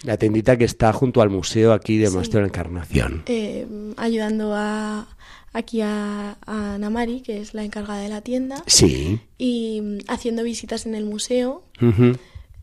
[0.04, 2.14] La tendita que está junto al museo aquí Sí.
[2.32, 3.24] De la Encarnación.
[3.28, 5.08] eh, ayudando a,
[5.54, 9.22] aquí a, a Ana Mari, que es la encargada de la tienda, Sí.
[9.38, 11.64] y mm, haciendo visitas en el museo.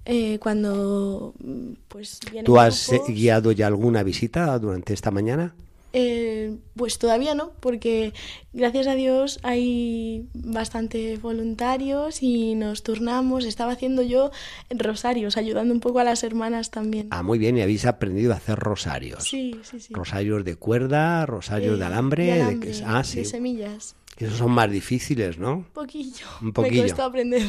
[0.06, 5.54] Eh, cuando mm, pues ¿Tú has eh, guiado ya alguna visita durante esta mañana?
[5.92, 8.12] Eh, pues todavía no, porque
[8.53, 13.44] gracias a Dios hay bastante voluntarios y nos turnamos.
[13.44, 14.31] Estaba haciendo yo
[14.70, 17.09] rosarios, ayudando un poco a las hermanas también.
[17.11, 19.24] Ah, muy bien, y habéis aprendido a hacer rosarios.
[19.24, 19.92] Sí, sí, sí.
[19.92, 23.16] Rosarios de cuerda, rosarios de Eh, alambre, de de alambre, ah, sí.
[23.20, 23.96] de semillas.
[24.20, 25.54] Esos son más difíciles, ¿no?
[25.54, 26.26] Un poquillo.
[26.42, 26.83] Un poquillo.
[26.83, 27.42] Me costó aprender.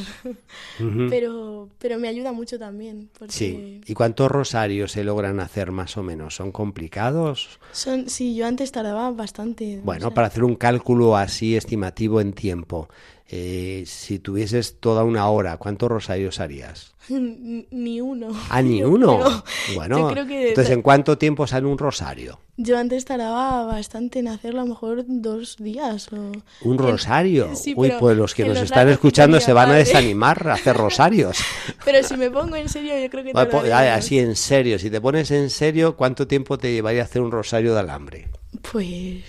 [1.10, 3.10] Pero, pero me ayuda mucho también.
[3.18, 3.82] Porque Sí.
[3.86, 6.36] ¿Y cuántos rosarios se logran hacer más o menos?
[6.36, 7.60] ¿Son complicados?
[7.72, 9.82] son, sí, yo antes tardaba bastante.
[9.84, 12.90] Bueno, o sea, para hacer un cálculo así estimativo en tiempo,
[13.34, 16.94] eh, si tuvieses toda una hora, ¿cuántos rosarios harías?
[17.10, 18.38] Ni uno.
[18.50, 19.44] Ah, ni uno.
[19.74, 22.42] bueno, yo creo que entonces, ¿en cuánto tiempo sale un rosario?
[22.58, 26.10] Yo antes tardaba bastante en hacerlo, a lo mejor dos días.
[26.12, 26.34] O...
[26.62, 27.56] ¿Un rosario?
[27.62, 30.76] Sí, Uy, pues los que nos los están escuchando se van a desanimar a hacer
[30.76, 31.38] rosarios.
[31.86, 34.00] Pero si me pongo en serio, yo creo que tardaría ah, más.
[34.00, 37.32] Así en serio, si te pones en serio, ¿cuánto tiempo te llevaría a hacer un
[37.32, 38.28] rosario de alambre?
[38.72, 39.24] Pues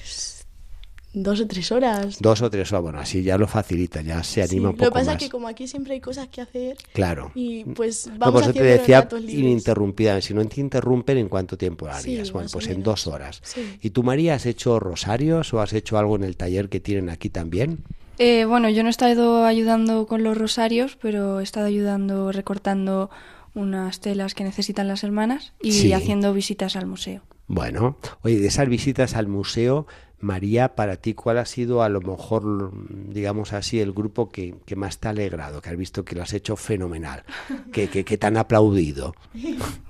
[1.15, 2.19] dos o tres horas.
[2.21, 4.79] Dos o tres horas, bueno, así ya lo facilita, ya se Sí, anima un Lo
[4.79, 5.23] que poco pasa más.
[5.23, 7.31] es que como aquí siempre hay cosas que hacer Claro.
[7.35, 10.21] y pues No, vamos por eso te haciendo decía ininterrumpida.
[10.21, 12.33] Si no te interrumpen, ¿en cuánto tiempo Sí, harías?
[12.33, 13.41] bueno, pues en dos horas.
[13.45, 13.79] Sí.
[13.83, 17.11] ¿Y tú, María, has hecho rosarios o has hecho algo en el taller que tienen
[17.11, 17.79] aquí también?
[18.19, 23.11] Eh, bueno, yo no he estado ayudando con los rosarios, pero he estado ayudando recortando
[23.55, 25.93] unas telas que necesitan las hermanas y Sí.
[25.93, 27.23] haciendo visitas al museo.
[27.49, 29.87] Bueno, oye, de esas visitas al museo,
[30.23, 32.73] María, para ti, ¿cuál ha sido a lo mejor,
[33.09, 36.23] digamos así, el grupo que, que más te ha alegrado, que has visto que lo
[36.23, 37.25] has hecho fenomenal,
[37.73, 39.17] que, que, que te han aplaudido?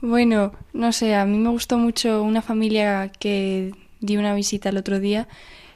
[0.01, 4.79] Bueno, no sé, a mí me gustó mucho una familia que di una visita el
[4.79, 5.29] otro día,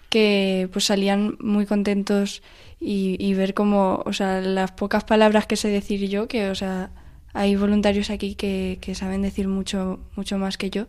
[0.08, 2.42] que pues salían muy contentos
[2.80, 6.54] y, y ver cómo, o sea, las pocas palabras que sé decir yo, que, o
[6.54, 6.90] sea,
[7.34, 10.86] hay voluntarios aquí que, que saben decir mucho, mucho más que yo,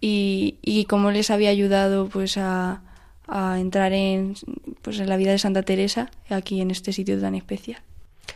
[0.00, 2.82] y, y cómo les había ayudado pues a,
[3.26, 4.34] a entrar en,
[4.82, 7.82] pues, en la vida de Santa Teresa, aquí en este sitio tan especial.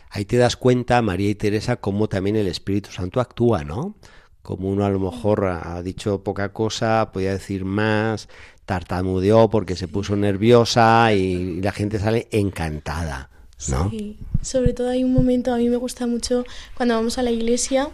[0.09, 3.95] Ahí te das cuenta, María y Teresa, cómo también el Espíritu Santo actúa, ¿no?
[4.43, 8.27] Como uno a lo mejor ha dicho poca cosa, podía decir más,
[8.65, 13.29] tartamudeó porque se puso nerviosa y la gente sale encantada,
[13.69, 13.89] ¿no?
[13.89, 16.43] Sí, sobre todo hay un momento, a mí me gusta mucho
[16.75, 17.89] cuando vamos a la iglesia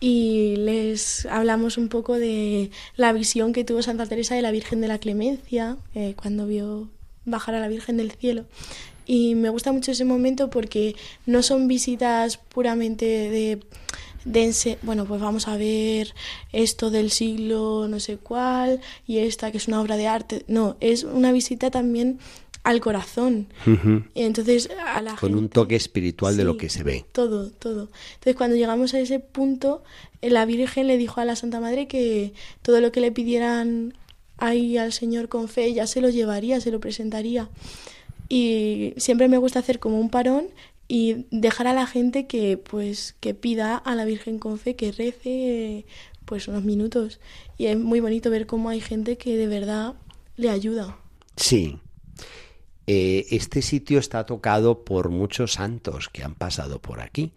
[0.00, 4.80] y les hablamos un poco de la visión que tuvo Santa Teresa de la Virgen
[4.80, 6.88] de la Clemencia, eh, cuando vio
[7.24, 8.44] bajar a la Virgen del cielo.
[9.06, 10.94] Y me gusta mucho ese momento porque
[11.26, 13.60] no son visitas puramente de,
[14.24, 16.14] de bueno, pues vamos a ver
[16.52, 20.44] esto del siglo no sé cuál y esta que es una obra de arte.
[20.46, 22.18] No, es una visita también
[22.68, 23.46] al corazón.
[24.14, 27.06] Y entonces a la Con un toque espiritual de lo que se ve.
[27.12, 27.88] Todo, todo.
[28.14, 29.82] Entonces cuando llegamos a ese punto,
[30.20, 33.94] eh, la Virgen le dijo a la Santa Madre que todo lo que le pidieran
[34.36, 37.48] ahí al Señor con fe, ya se lo llevaría, se lo presentaría.
[38.28, 40.48] Y siempre me gusta hacer como un parón
[40.88, 44.92] y dejar a la gente que pues que pida a la Virgen con fe que
[44.92, 45.86] rece
[46.26, 47.18] pues unos minutos
[47.56, 49.94] y es muy bonito ver cómo hay gente que de verdad
[50.36, 50.98] le ayuda.
[51.36, 51.78] Sí.
[52.90, 57.34] Eh, este sitio está tocado por muchos santos que han pasado por aquí.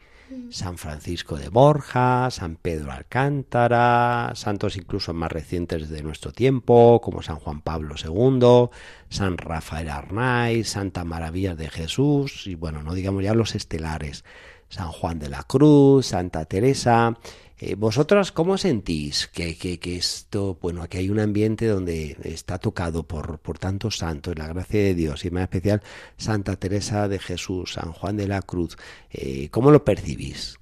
[0.49, 7.21] San Francisco de Borja, San Pedro Alcántara, santos incluso más recientes de nuestro tiempo, como
[7.21, 8.69] San Juan Pablo II,
[9.09, 14.23] San Rafael Arnaiz, Santa Maravilla de Jesús, y bueno, no digamos ya los estelares,
[14.69, 17.17] San Juan de la Cruz, Santa Teresa.
[17.63, 22.57] Eh, ¿Vosotras cómo sentís que, que, que, esto, bueno, que hay un ambiente donde está
[22.57, 25.81] tocado por, por tantos santos, la gracia de Dios, y más especial
[26.17, 28.77] Santa Teresa de Jesús, San Juan de la Cruz?
[29.11, 30.57] Eh, ¿Cómo lo percibís?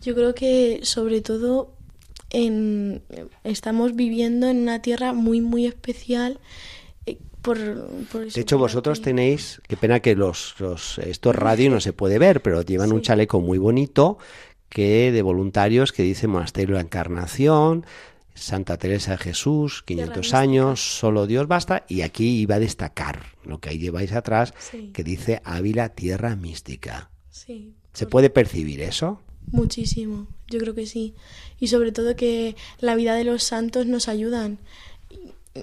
[0.00, 1.76] Yo creo que sobre todo
[2.30, 3.02] en,
[3.44, 6.40] estamos viviendo en una tierra muy, muy especial.
[7.06, 7.58] eh, Por,
[8.10, 9.04] por De hecho, vosotros aquí.
[9.04, 13.02] tenéis, qué pena que los, los estos radio no se puede ver, pero llevan un
[13.02, 14.18] chaleco muy bonito
[14.72, 17.84] que de voluntarios que dice Monasterio de la Encarnación,
[18.34, 20.38] Santa Teresa de Jesús, 500 mística.
[20.38, 24.90] años, solo Dios basta, y aquí iba a destacar lo que ahí lleváis atrás, Sí.
[24.94, 27.10] que dice Ávila, tierra mística.
[27.30, 29.20] Sí, ¿Se puede percibir eso?
[29.50, 31.14] Muchísimo, yo creo que sí.
[31.60, 34.58] Y sobre todo que la vida de los santos nos ayudan.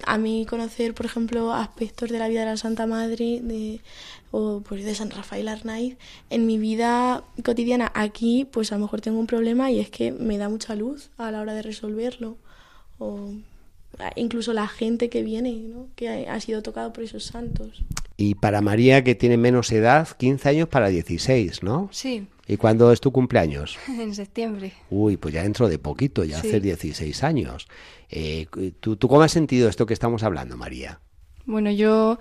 [0.06, 3.80] A mí conocer, por ejemplo, aspectos de la vida de la Santa Madre de,
[4.30, 5.96] o pues de San Rafael Arnaiz
[6.30, 10.12] en mi vida cotidiana aquí, pues a lo mejor tengo un problema y es que
[10.12, 12.36] me da mucha luz a la hora de resolverlo.
[12.98, 13.32] O
[14.16, 15.88] incluso la gente que viene, ¿no?
[15.96, 17.82] que ha, sido tocado por esos santos.
[18.16, 21.88] Y para María, que tiene menos edad, 15 años para 16, ¿no?
[21.90, 23.78] Sí, ¿Y cuándo es tu cumpleaños?
[23.88, 24.72] en septiembre.
[24.90, 26.48] Uy, pues ya dentro de poquito, ya Sí.
[26.48, 27.68] hace 16 años.
[28.10, 28.46] Eh,
[28.80, 31.00] ¿tú, ¿Tú cómo has sentido esto que estamos hablando, María?
[31.46, 32.18] Bueno, yo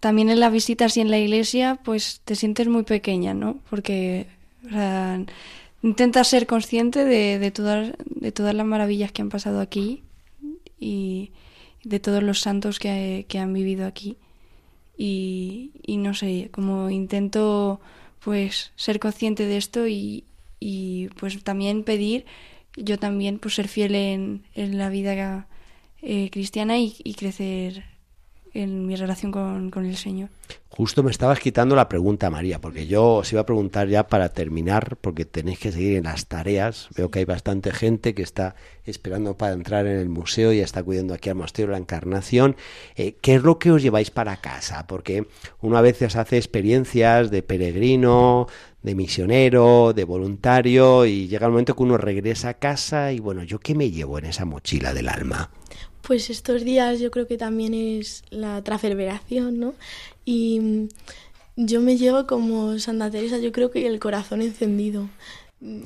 [0.00, 3.58] también en las visitas y en la iglesia, pues te sientes muy pequeña, ¿no?
[3.70, 4.26] Porque
[4.66, 5.24] o sea,
[5.82, 10.02] intentas ser consciente de, de, todas, de todas las maravillas que han pasado aquí
[10.78, 11.30] y
[11.84, 14.16] de todos los santos que, que han vivido aquí.
[14.96, 17.80] Y, y no sé, como intento
[18.20, 20.24] pues ser consciente de esto y,
[20.60, 22.24] y pues también pedir
[22.76, 25.46] yo también pues ser fiel en, en la vida
[26.00, 27.84] eh, cristiana y, y crecer
[28.54, 30.28] en mi relación con, con el Señor.
[30.74, 34.30] Justo me estabas quitando la pregunta, María, porque yo os iba a preguntar ya para
[34.30, 36.88] terminar, porque tenéis que seguir en las tareas.
[36.96, 38.54] Veo que hay bastante gente que está
[38.86, 42.56] esperando para entrar en el museo y está cuidando aquí al Monasterio de la Encarnación.
[42.96, 44.86] Eh, ¿Qué es lo que os lleváis para casa?
[44.86, 45.26] Porque
[45.60, 48.46] uno a veces hace experiencias de peregrino,
[48.82, 53.42] de misionero, de voluntario, y llega el momento que uno regresa a casa y bueno,
[53.42, 55.50] ¿yo qué me llevo en esa mochila del alma?
[56.02, 59.74] Pues estos días yo creo que también es la transverberación, ¿no?
[60.24, 60.88] Y
[61.56, 65.08] yo me llevo como Santa Teresa, yo creo que el corazón encendido.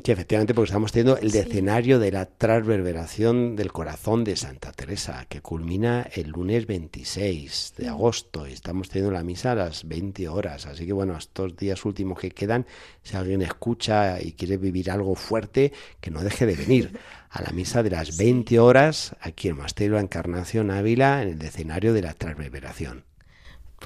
[0.03, 1.39] Que efectivamente, porque estamos teniendo el Sí.
[1.39, 7.89] decenario de la transverberación del corazón de Santa Teresa, que culmina el lunes 26 de
[7.89, 8.47] agosto.
[8.49, 10.65] Y estamos teniendo la misa a las 20 horas.
[10.65, 12.65] Así que bueno, estos días últimos que quedan,
[13.03, 16.99] si alguien escucha y quiere vivir algo fuerte, que no deje de venir
[17.29, 21.29] a la misa de las 20 horas aquí en Monasterio de la Encarnación Ávila, en
[21.29, 23.05] el decenario de la transverberación.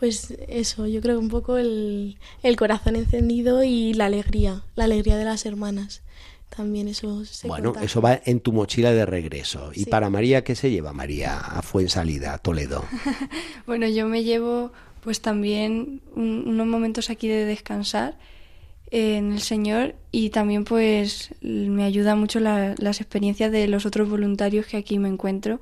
[0.01, 4.85] Pues eso, yo creo que un poco el, el corazón encendido y la alegría, la
[4.85, 6.03] alegría de las hermanas.
[6.49, 9.71] También eso se Bueno, eso va en tu mochila de regreso.
[9.75, 9.91] ¿Y Sí.
[9.91, 12.83] para María qué se lleva María a Fuensalida, a Toledo?
[13.67, 14.73] Bueno, yo me llevo
[15.05, 18.19] pues también un- unos momentos aquí de descansar
[18.91, 24.09] en el Señor y también pues me ayuda mucho la- las experiencias de los otros
[24.11, 25.61] voluntarios que aquí me encuentro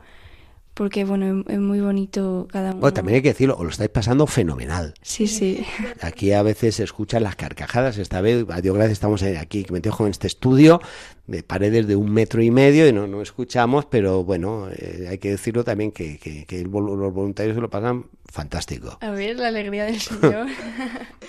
[0.79, 2.79] porque bueno, es, muy bonito cada uno.
[2.79, 4.95] Bueno, también hay que decirlo, os lo estáis pasando fenomenal.
[5.03, 5.67] Sí, sí.
[6.01, 7.99] Aquí a veces se escuchan las carcajadas.
[7.99, 10.81] Esta vez, a Dios gracias, estamos aquí metidos en este estudio
[11.29, 15.19] de paredes de un metro y medio y no, no escuchamos, pero bueno, eh, hay
[15.19, 18.99] que decirlo también que, que- que el vol- los voluntarios se lo pasan fantástico.
[19.01, 20.47] A ver, la alegría del Señor.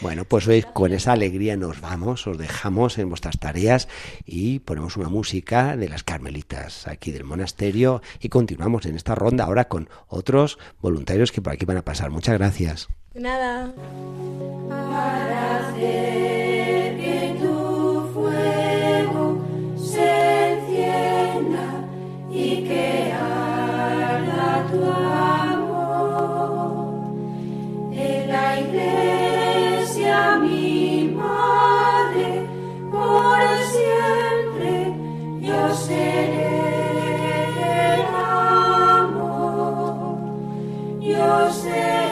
[0.01, 3.89] Bueno, pues hoy con esa alegría nos vamos, os dejamos en vuestras tareas
[4.25, 9.43] y ponemos una música de las carmelitas aquí del monasterio y continuamos en esta ronda
[9.43, 12.11] ahora con otros voluntarios que por aquí van a pasar.
[12.11, 12.87] Muchas gracias.
[13.13, 13.73] De Nada.
[28.57, 32.47] iglesia, mi madre,
[32.91, 33.39] por
[33.73, 34.93] siempre
[35.39, 36.57] yo seré
[37.93, 38.01] el
[38.95, 40.17] amor.
[41.01, 42.08] Yo seré.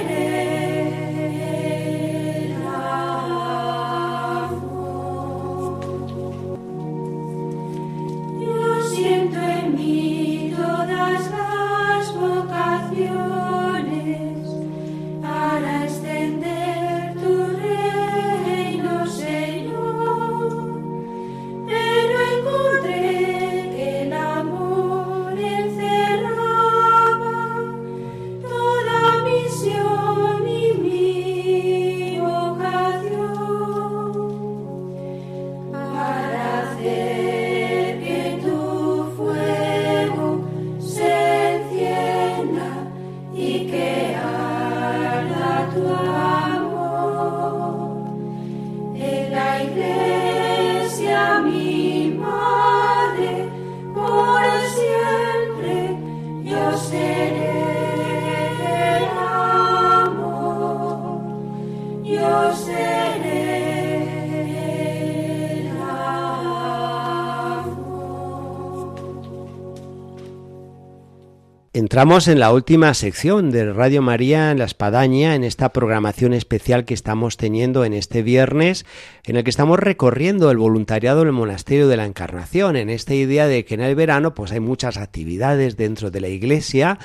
[71.77, 76.85] Entramos en la última sección de Radio María en la Espadaña, en esta programación especial
[76.85, 78.83] que estamos teniendo en este viernes,
[79.25, 83.45] en el que estamos recorriendo el voluntariado del Monasterio de la Encarnación, en esta idea
[83.45, 86.97] de que en el verano pues hay muchas actividades dentro de la iglesia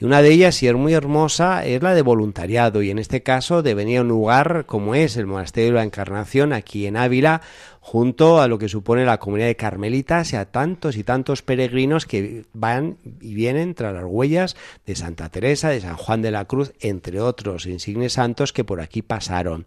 [0.00, 3.22] y una de ellas, y es muy hermosa, es la de voluntariado y en este
[3.22, 6.96] caso de venir a un lugar como es el Monasterio de la Encarnación aquí en
[6.96, 7.42] Ávila,
[7.80, 12.06] junto a lo que supone la comunidad de carmelitas y a tantos y tantos peregrinos
[12.06, 14.54] que van y vienen tras las huellas
[14.86, 18.80] de Santa Teresa, de San Juan de la Cruz, entre otros insignes santos que por
[18.80, 19.66] aquí pasaron.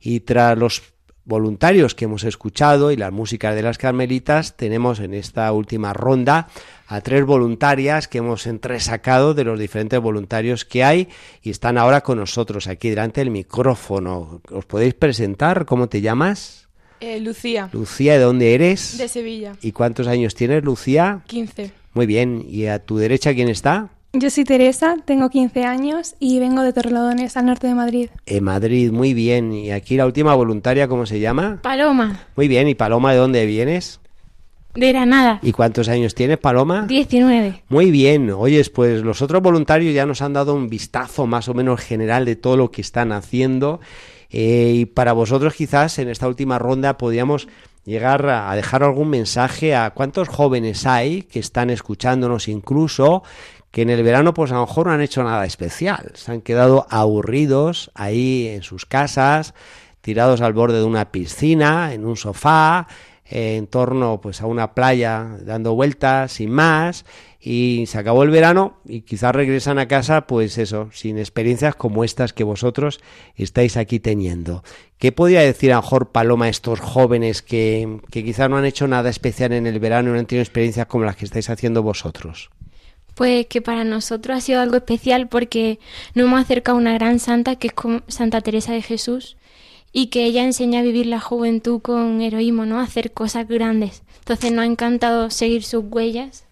[0.00, 0.82] Y tras los
[1.24, 6.48] voluntarios que hemos escuchado y la música de las carmelitas, tenemos en esta última ronda
[6.86, 11.08] a tres voluntarias que hemos entresacado de los diferentes voluntarios que hay
[11.42, 14.40] y están ahora con nosotros aquí delante del micrófono.
[14.50, 15.66] ¿Os podéis presentar?
[15.66, 16.67] ¿Cómo te llamas?
[17.00, 18.98] Eh, Lucía, Lucía, ¿de dónde eres?
[18.98, 21.22] de Sevilla, ¿Y cuántos años tienes, Lucía?
[21.26, 21.70] 15.
[21.94, 22.44] Muy bien.
[22.48, 23.88] ¿Y a tu derecha quién está?
[24.12, 28.08] Yo soy Teresa, tengo 15 años y vengo de Torrelodones, al norte de Madrid.
[28.26, 29.52] En Madrid, muy bien.
[29.52, 31.60] ¿Y aquí la última voluntaria, cómo se llama?
[31.62, 32.68] Paloma, Muy bien.
[32.68, 34.00] ¿Y Paloma, de dónde vienes?
[34.74, 36.84] de Granada, ¿Y cuántos años tienes, Paloma?
[36.86, 37.64] 19.
[37.68, 41.54] Muy bien, oyes, pues los otros voluntarios ya nos han dado un vistazo más o
[41.54, 43.80] menos general de todo lo que están haciendo
[44.30, 47.48] eh, y para vosotros quizás en esta última ronda podríamos
[47.84, 53.22] llegar a dejar algún mensaje a cuántos jóvenes hay que están escuchándonos incluso
[53.70, 56.40] que en el verano pues a lo mejor no han hecho nada especial, se han
[56.40, 59.54] quedado aburridos ahí en sus casas,
[60.00, 62.88] tirados al borde de una piscina, en un sofá,
[63.30, 67.04] eh, en torno pues a una playa dando vueltas sin más
[67.40, 72.04] y se acabó el verano y quizás regresan a casa pues eso sin experiencias como
[72.04, 73.00] estas que vosotros
[73.36, 74.64] estáis aquí teniendo
[74.98, 78.88] ¿qué podría decir a mejor Paloma a estos jóvenes que, que quizás no han hecho
[78.88, 81.82] nada especial en el verano y no han tenido experiencias como las que estáis haciendo
[81.82, 82.50] vosotros?
[83.14, 85.80] Pues que para nosotros ha sido algo especial porque
[86.14, 87.74] nos hemos acercado a una gran santa que es
[88.06, 89.36] Santa Teresa de Jesús
[89.92, 92.78] y que ella enseña a vivir la juventud con heroísmo, ¿no?
[92.78, 94.02] A hacer cosas grandes.
[94.20, 96.44] Entonces nos ha encantado seguir sus huellas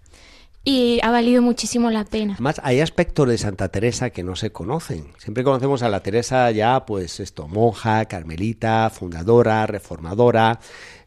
[0.65, 2.33] y ha valido muchísimo la pena.
[2.35, 5.05] Además, hay aspectos de Santa Teresa que no se conocen.
[5.19, 10.59] Siempre conocemos a la Teresa ya, pues esto, monja, carmelita, fundadora, reformadora.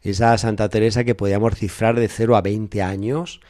[0.02, 3.40] Esa Santa Teresa que podíamos cifrar de 0 a 20 años,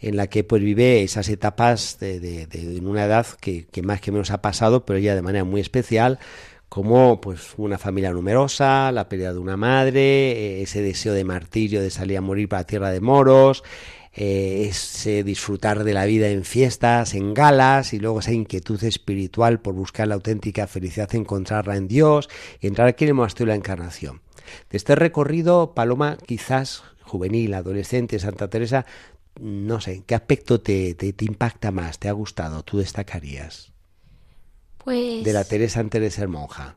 [0.00, 4.10] en la que pues vive esas etapas de, de- una edad que, que más que
[4.12, 6.18] menos ha pasado, pero ella de manera muy especial,
[6.68, 10.00] como pues una familia numerosa, la pérdida de una madre,
[10.32, 13.64] eh, ese deseo de martirio de salir a morir para la tierra de moros,
[14.12, 19.60] eh, ese disfrutar de la vida en fiestas, en galas, y luego esa inquietud espiritual
[19.60, 22.28] por buscar la auténtica felicidad, encontrarla en Dios,
[22.60, 24.20] y entrar aquí en el monasterio de la Encarnación.
[24.70, 28.86] De este recorrido, Paloma, quizás juvenil, adolescente, Santa Teresa,
[29.40, 33.72] no sé, ¿qué aspecto te, te, te impacta más, te ha gustado, tú destacarías?
[34.88, 36.76] Pues De la Teresa antes de ser monja.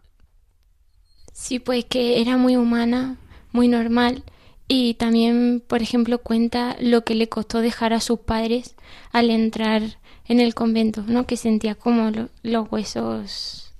[1.31, 3.15] sí, pues que era muy humana,
[3.53, 4.23] muy normal
[4.67, 8.75] y también, por ejemplo, cuenta lo que le costó dejar a sus padres
[9.13, 9.81] al entrar
[10.25, 11.25] en el convento, ¿no?
[11.25, 13.73] Que sentía como lo- los huesos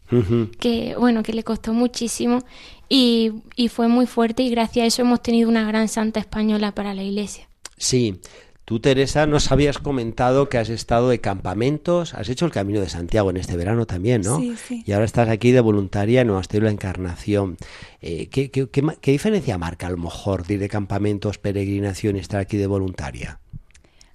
[0.60, 2.40] que bueno que le costó muchísimo
[2.90, 6.74] y, y fue muy fuerte y gracias a eso hemos tenido una gran santa española
[6.74, 7.48] para la iglesia.
[7.78, 8.20] Sí,
[8.66, 12.90] tú Teresa nos habías comentado que has estado de campamentos, has hecho el Camino de
[12.90, 14.40] Santiago en este verano también, ¿no?
[14.40, 14.84] Sí, sí.
[14.86, 17.58] Y ahora estás aquí de voluntaria en Monasterio la Encarnación.
[18.02, 22.20] Eh, ¿qué, qué, qué diferencia marca a lo mejor de ir de campamentos, peregrinación y
[22.20, 23.40] estar aquí de voluntaria?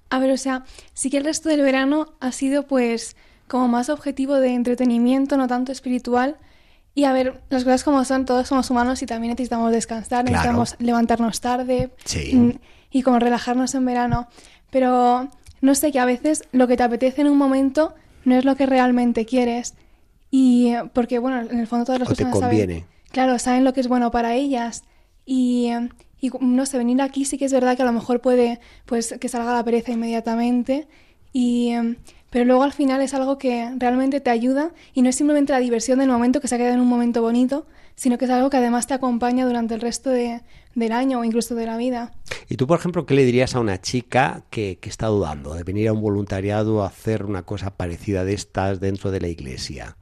[0.09, 3.15] A ver, o sea, sí que el resto del verano ha sido pues
[3.47, 6.37] como más objetivo de entretenimiento, no tanto espiritual.
[6.95, 10.31] Y a ver, las cosas como son, todos somos humanos y también necesitamos descansar, Claro.
[10.31, 12.33] necesitamos levantarnos tarde Sí.
[12.35, 12.51] mm,
[12.91, 14.27] y como relajarnos en verano.
[14.69, 15.27] Pero
[15.61, 17.93] no sé, que a veces lo que te apetece en un momento
[18.25, 19.73] no es lo que realmente quieres.
[20.29, 22.57] Y porque, bueno, en el fondo todas las O te personas saben-
[23.11, 24.83] claro, saben lo que es bueno para ellas.
[25.25, 25.69] Y,
[26.19, 29.15] y no sé, venir aquí sí que es verdad que a lo mejor puede pues
[29.19, 30.87] que salga la pereza inmediatamente.
[31.33, 31.73] Y,
[32.29, 35.59] pero luego al final es algo que realmente te ayuda y no es simplemente la
[35.59, 37.65] diversión del momento que se ha quedado en un momento bonito,
[37.95, 40.41] sino que es algo que además te acompaña durante el resto de-
[40.77, 42.11] del año o incluso de la vida.
[42.49, 45.63] Y tú, por ejemplo, ¿qué le dirías a una chica que, que está dudando de
[45.63, 49.97] venir a un voluntariado a hacer una cosa parecida de estas dentro de la iglesia?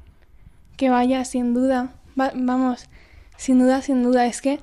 [0.78, 1.96] Que vaya, sin duda.
[2.20, 2.90] Va- vamos,
[3.38, 4.26] sin duda, sin duda.
[4.26, 4.60] Es que,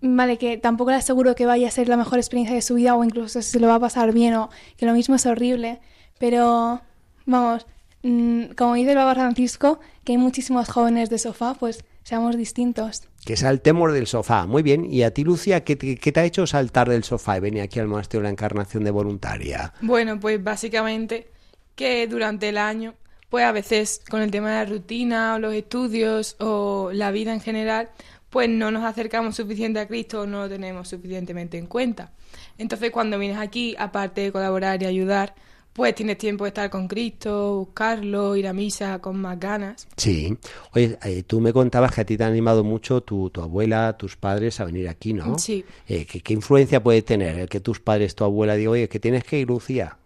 [0.00, 2.96] vale, que tampoco le aseguro que vaya a ser la mejor experiencia de su vida
[2.96, 5.80] o incluso si se lo va a pasar bien o que lo mismo es horrible.
[6.18, 6.80] Pero,
[7.24, 7.66] vamos,
[8.02, 13.04] mm, como dice el Papa Francisco, que hay muchísimos jóvenes de sofá, pues seamos distintos.
[13.24, 14.46] Que saltemos del sofá.
[14.46, 14.84] Muy bien.
[14.92, 17.62] ¿Y a ti, Lucia, qué, te- qué te ha hecho saltar del sofá y venir
[17.62, 19.72] aquí al Monasterio de la Encarnación de voluntaria?
[19.80, 21.28] Bueno, pues básicamente
[21.76, 22.94] que durante el año,
[23.28, 27.32] pues a veces con el tema de la rutina o los estudios o la vida
[27.32, 27.90] en general,
[28.28, 32.12] pues no nos acercamos suficiente a Cristo o no lo tenemos suficientemente en cuenta.
[32.58, 35.34] Entonces cuando vienes aquí, aparte de colaborar y ayudar,
[35.72, 39.86] pues tienes tiempo de estar con Cristo, buscarlo, ir a misa con más ganas.
[39.96, 40.36] Sí.
[40.74, 43.96] Oye, eh, tú me contabas que a ti te han animado mucho tu, tu abuela,
[43.96, 45.38] tus padres a venir aquí, ¿no?
[45.38, 45.64] Sí.
[45.88, 49.00] Eh, ¿qué, qué influencia puede tener el que tus padres, tu abuela, digan, oye, que
[49.00, 49.96] tienes que ir, Lucía?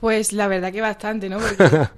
[0.00, 1.38] Pues la verdad que bastante, ¿no?
[1.58, 1.88] Porque,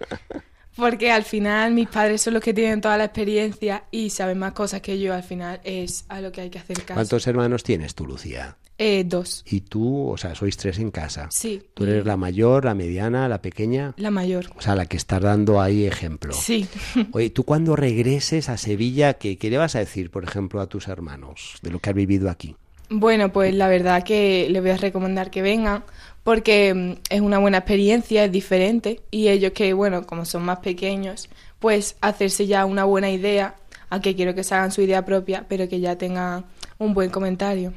[0.76, 4.52] porque al final mis padres son los que tienen toda la experiencia y saben más
[4.52, 5.14] cosas que yo.
[5.14, 6.94] Al final es a lo que hay que hacer caso.
[6.94, 8.56] ¿Cuántos hermanos tienes tú, Lucía?
[8.78, 9.42] Eh, dos.
[9.46, 11.28] Y tú, o sea, sois tres en casa.
[11.30, 11.62] Sí.
[11.72, 13.94] Tú eres la mayor, la mediana, la pequeña.
[13.96, 14.46] La mayor.
[14.56, 16.34] O sea, la que estás dando ahí ejemplo.
[16.34, 16.68] Sí.
[17.12, 20.66] Oye, tú cuando regreses a Sevilla, ¿qué, qué le vas a decir, por ejemplo, a
[20.66, 22.54] tus hermanos de lo que has vivido aquí?
[22.88, 25.82] Bueno, pues la verdad que les voy a recomendar que vengan
[26.22, 30.58] porque mm, es una buena experiencia, es diferente y ellos que, bueno, como son más
[30.58, 33.54] pequeños, pues hacerse ya una buena idea,
[33.90, 36.44] aunque quiero que se hagan su idea propia, pero que ya tengan
[36.78, 37.72] un buen comentario.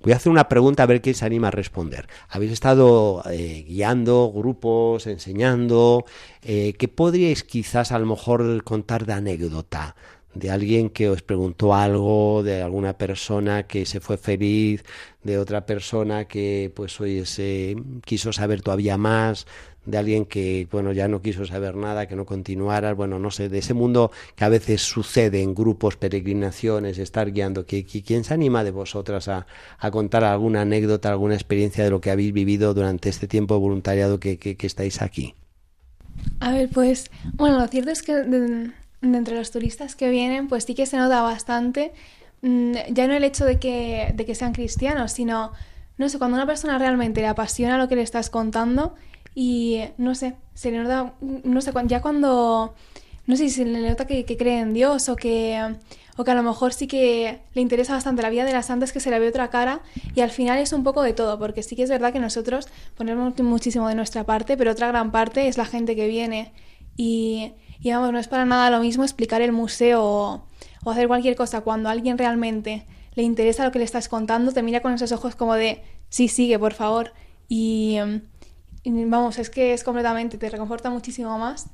[0.00, 2.08] Voy a hacer una pregunta a ver quién se anima a responder.
[2.28, 6.04] Habéis estado eh, guiando grupos, enseñando.
[6.42, 9.96] Eh, ¿Qué podríais quizás a lo mejor contar de anécdota?
[10.34, 14.84] De alguien que os preguntó algo, de alguna persona que se fue feliz,
[15.22, 19.46] de otra persona que pues hoy se quiso saber todavía más,
[19.86, 23.48] de alguien que bueno ya no quiso saber nada, que no continuara, bueno no sé,
[23.48, 28.34] de ese mundo que a veces sucede en grupos, peregrinaciones, estar guiando, que, ¿quién se
[28.34, 29.46] anima de vosotras a,
[29.78, 33.60] a contar alguna anécdota, alguna experiencia de lo que habéis vivido durante este tiempo de
[33.60, 35.34] voluntariado que, que- estáis aquí?
[36.40, 38.72] A ver, pues, bueno, lo cierto es que de, de
[39.18, 41.92] entre los turistas que vienen, pues sí que se nota bastante,
[42.42, 45.52] mm, ya no el hecho de que, de que sean cristianos, sino,
[45.98, 48.94] no sé, cuando a una persona realmente le apasiona lo que le estás contando
[49.38, 52.74] y, no sé, se le nota, no sé, ya cuando,
[53.26, 55.76] no sé si se le nota que, cree en Dios o que,
[56.16, 58.92] o que a lo mejor sí que le interesa bastante la vida de las santas,
[58.92, 59.82] que se le ve otra cara
[60.14, 62.68] y al final es un poco de todo, porque sí que es verdad que nosotros
[62.96, 66.54] ponemos muchísimo de nuestra parte, pero otra gran parte es la gente que viene
[66.96, 70.46] y, y vamos, no es para nada lo mismo explicar el museo o,
[70.82, 74.52] o hacer cualquier cosa cuando a alguien realmente le interesa lo que le estás contando,
[74.52, 77.12] te mira con esos ojos como de, sí, sigue, por favor.
[77.48, 77.98] Y
[78.90, 81.68] vamos, es que es completamente, te reconforta muchísimo más.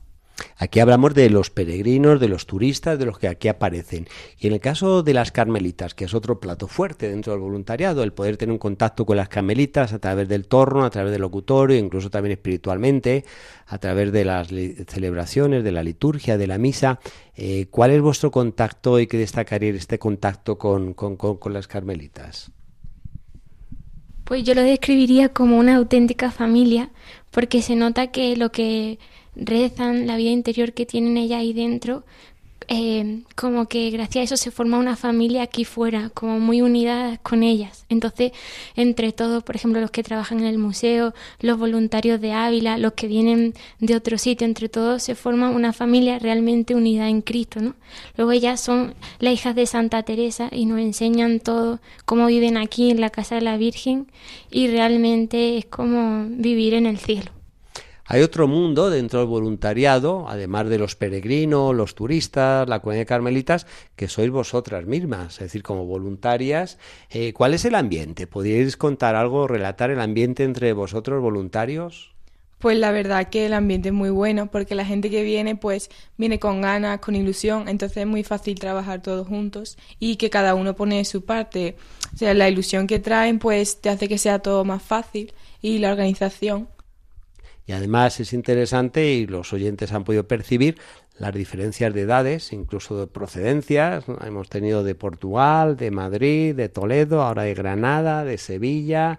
[0.57, 4.09] Aquí hablamos de los peregrinos, de los turistas, de los que aquí aparecen.
[4.39, 8.03] Y en el caso de las carmelitas, que es otro plato fuerte dentro del voluntariado,
[8.03, 11.21] el poder tener un contacto con las carmelitas a través del torno, a través del
[11.21, 13.25] locutorio, incluso también espiritualmente,
[13.67, 14.49] a través de las
[14.89, 16.99] celebraciones, de la liturgia, de la misa.
[17.37, 21.69] Eh, ¿Cuál es vuestro contacto y qué destacaría este contacto con, con- con- con las
[21.69, 22.51] carmelitas?
[24.25, 26.91] Pues yo lo describiría como una auténtica familia,
[27.31, 28.99] porque se nota que lo que
[29.35, 32.05] rezan, la vida interior que tienen ellas ahí dentro,
[32.75, 37.19] eh, como que gracias a eso se forma una familia aquí fuera, como muy unida
[37.19, 37.85] con ellas.
[37.91, 38.33] Entonces,
[38.77, 42.95] entre todos, por ejemplo, los que trabajan en el museo, los voluntarios de Ávila, los
[42.95, 47.61] que vienen de otro sitio, entre todos se forma una familia realmente unida en Cristo,
[47.61, 47.75] ¿no?
[48.17, 52.91] Luego ellas son las hijas de Santa Teresa y nos enseñan todo cómo viven aquí
[52.91, 54.07] en la casa de la Virgen
[54.51, 57.42] y realmente es como vivir en el cielo.
[58.13, 63.07] Hay otro mundo dentro del voluntariado, además de los peregrinos, los turistas, la comunidad de
[63.07, 66.77] carmelitas, que sois vosotras mismas, es decir, como voluntarias.
[67.09, 68.27] Eh, ¿Cuál es el ambiente?
[68.27, 72.13] ¿Podríais contar algo, relatar el ambiente entre vosotros voluntarios?
[72.59, 75.89] Pues la verdad que el ambiente es muy bueno porque la gente que viene pues
[76.19, 80.55] viene con ganas, con ilusión, entonces es muy fácil trabajar todos juntos y que cada
[80.55, 81.77] uno pone su parte.
[82.13, 85.33] O sea, la ilusión que traen pues te hace que sea todo más fácil
[85.63, 86.69] y la organización.
[87.67, 90.79] Y además es interesante y los oyentes han podido percibir
[91.19, 94.05] las diferencias de edades, incluso de procedencias.
[94.25, 99.19] Hemos tenido de Portugal, de Madrid, de Toledo, ahora de Granada, de Sevilla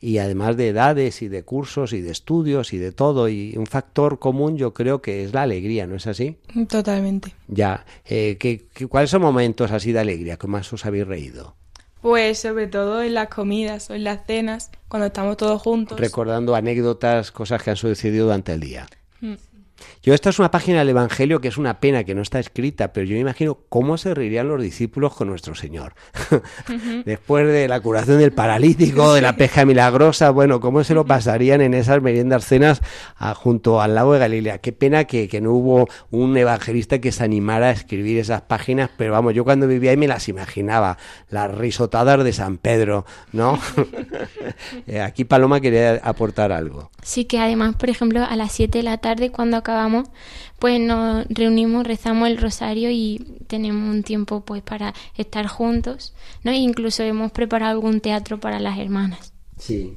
[0.00, 3.28] y además de edades y de cursos y de estudios y de todo.
[3.28, 6.38] Y un factor común yo creo que es la alegría, ¿no es así?
[6.68, 7.32] Totalmente.
[7.46, 11.56] Ya, eh, ¿qué, qué- cuáles son momentos así de alegría que más os habéis reído?
[12.04, 15.98] Pues sobre todo en las comidas o en las cenas, cuando estamos todos juntos.
[15.98, 18.86] Recordando anécdotas, cosas que han sucedido durante el día.
[19.22, 19.32] Mm.
[20.02, 22.92] Yo esta es una página del Evangelio que es una pena que no está escrita,
[22.92, 25.94] pero yo me imagino cómo se reirían los discípulos con nuestro Señor.
[27.04, 31.60] Después de la curación del paralítico, de la pesca milagrosa, bueno, cómo se lo pasarían
[31.60, 32.82] en esas meriendas cenas
[33.16, 34.58] ah, junto al lago de Galilea.
[34.58, 38.90] Qué pena que, que no hubo un evangelista que se animara a escribir esas páginas,
[38.96, 40.98] pero vamos, yo cuando vivía ahí me las imaginaba,
[41.30, 43.58] las risotadas de San Pedro, ¿no?
[44.86, 46.90] Eh, Aquí Paloma quería aportar algo.
[47.02, 50.08] Sí, que además, por ejemplo, a las 7 de la tarde, cuando acabamos,
[50.58, 56.50] pues nos reunimos, rezamos el rosario y tenemos un tiempo pues para estar juntos, ¿no?
[56.52, 59.32] E incluso hemos preparado algún teatro para las hermanas.
[59.58, 59.92] Sí.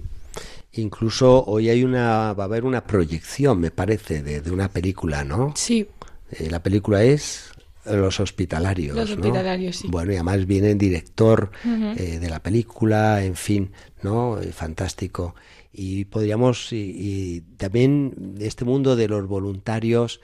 [0.73, 5.23] Incluso hoy hay una, va a haber una proyección, me parece, de, de una película,
[5.23, 5.53] ¿no?
[5.55, 5.87] Sí,
[6.31, 7.51] Eh, la película es
[7.85, 8.95] Los Hospitalarios.
[8.95, 9.15] Los ¿no?
[9.15, 9.87] Hospitalarios, sí.
[9.89, 11.51] Bueno, y además viene el director
[11.95, 13.71] eh, de la película, en fin,
[14.03, 14.39] ¿no?
[14.41, 15.35] Eh, fantástico.
[15.73, 20.21] Y podríamos, y, y también este mundo de los voluntarios,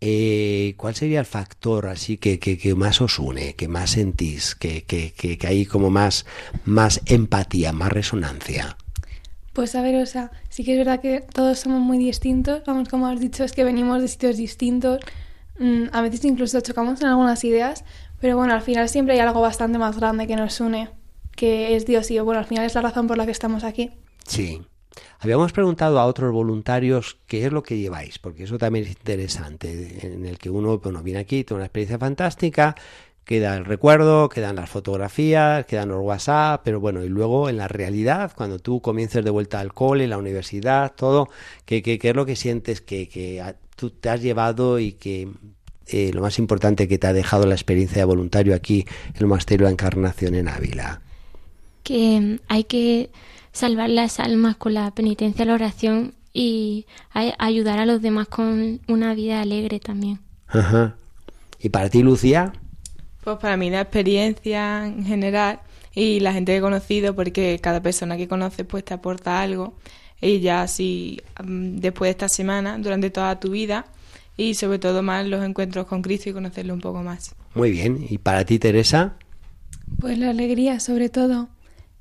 [0.00, 4.54] eh, ¿cuál sería el factor así que, que, que más os une, que más sentís,
[4.54, 6.24] que, que, que, que hay como más,
[6.64, 8.76] más empatía, más resonancia?
[9.52, 12.88] Pues a ver, o sea, sí que es verdad que todos somos muy distintos, vamos,
[12.88, 15.00] como has dicho, es que venimos de sitios distintos,
[15.58, 17.84] mm, a veces incluso chocamos en algunas ideas,
[18.20, 20.90] pero bueno, al final siempre hay algo bastante más grande que nos une,
[21.34, 23.90] que es Dios y bueno, al final es la razón por la que estamos aquí.
[24.28, 24.62] Sí.
[25.20, 30.06] Habíamos preguntado a otros voluntarios qué es lo que lleváis, porque eso también es interesante,
[30.06, 32.74] en el que uno bueno, viene aquí, tiene una experiencia fantástica,
[33.24, 37.68] queda el recuerdo, quedan las fotografías, quedan los WhatsApp, pero bueno, y luego en la
[37.68, 41.28] realidad, cuando tú comiences de vuelta al cole, la universidad, todo,
[41.66, 43.42] ¿qué, qué, qué es lo que sientes que, que
[43.76, 45.28] tú te has llevado y que
[45.88, 49.26] eh, lo más importante que te ha dejado la experiencia de voluntario aquí en el
[49.26, 51.00] Monasterio de la Encarnación en Ávila?
[51.82, 53.10] Que hay que
[53.58, 58.80] salvar las almas con la penitencia, la oración y a- ayudar a los demás con
[58.88, 60.20] una vida alegre también.
[60.46, 60.96] Ajá.
[61.60, 62.52] ¿Y para ti, Lucía?
[63.24, 65.60] Pues para mí la experiencia en general
[65.94, 69.74] y la gente que he conocido, porque cada persona que conoces pues te aporta algo
[70.20, 73.86] y ya así mm, después de esta semana, durante toda tu vida
[74.36, 77.34] y sobre todo más los encuentros con Cristo y conocerlo un poco más.
[77.54, 78.06] Muy bien.
[78.08, 79.14] ¿Y para ti, Teresa?
[79.98, 81.48] Pues la alegría, sobre todo,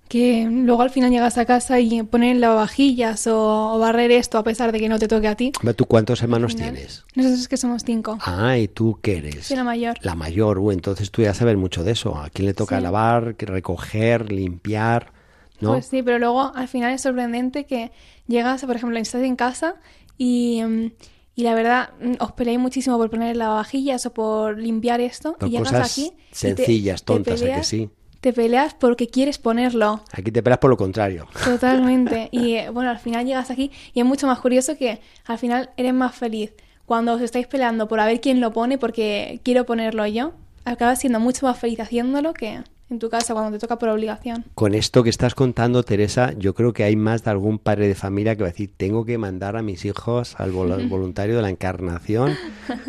[0.07, 4.43] que luego al final llegas a casa y poner lavavajillas o, o barrer esto a
[4.43, 5.51] pesar de que no te toque a ti.
[5.75, 7.05] ¿Tú cuántos hermanos tienes?
[7.15, 8.17] Nosotros que somos cinco.
[8.21, 9.47] Ah, ¿y tú qué eres?
[9.47, 9.97] Soy la mayor.
[10.01, 10.59] La mayor.
[10.59, 12.15] Uh, entonces tú ya sabes mucho de eso.
[12.17, 12.83] ¿A quién le toca Sí.
[12.83, 15.11] lavar, recoger, limpiar?
[15.59, 15.71] ¿No?
[15.71, 17.91] Pues sí, pero luego al final es sorprendente que
[18.27, 19.75] llegas, por ejemplo, estás en casa
[20.17, 20.91] y, mm,
[21.35, 25.47] y la verdad mm, os peleáis muchísimo por poner lavavajillas o por limpiar esto Por
[25.49, 27.89] y llegas cosas aquí y te- sencillas, te tontas, ¿a que sí?
[28.21, 30.01] Te peleas porque quieres ponerlo.
[30.11, 31.27] Aquí te pelas por lo contrario.
[31.43, 32.29] Totalmente.
[32.37, 35.69] Y eh, bueno, al final llegas aquí y es mucho más curioso que al final
[35.77, 36.53] eres más feliz
[36.85, 40.33] cuando os estáis peleando por a ver quién lo pone porque quiero ponerlo yo.
[40.65, 44.45] Acabas siendo mucho más feliz haciéndolo que en tu casa cuando te toca por obligación.
[44.55, 47.95] Con esto que estás contando, Teresa, yo creo que hay más de algún padre de
[47.95, 51.41] familia que va a decir, tengo que mandar a mis hijos al vol- voluntario de
[51.41, 52.35] la encarnación,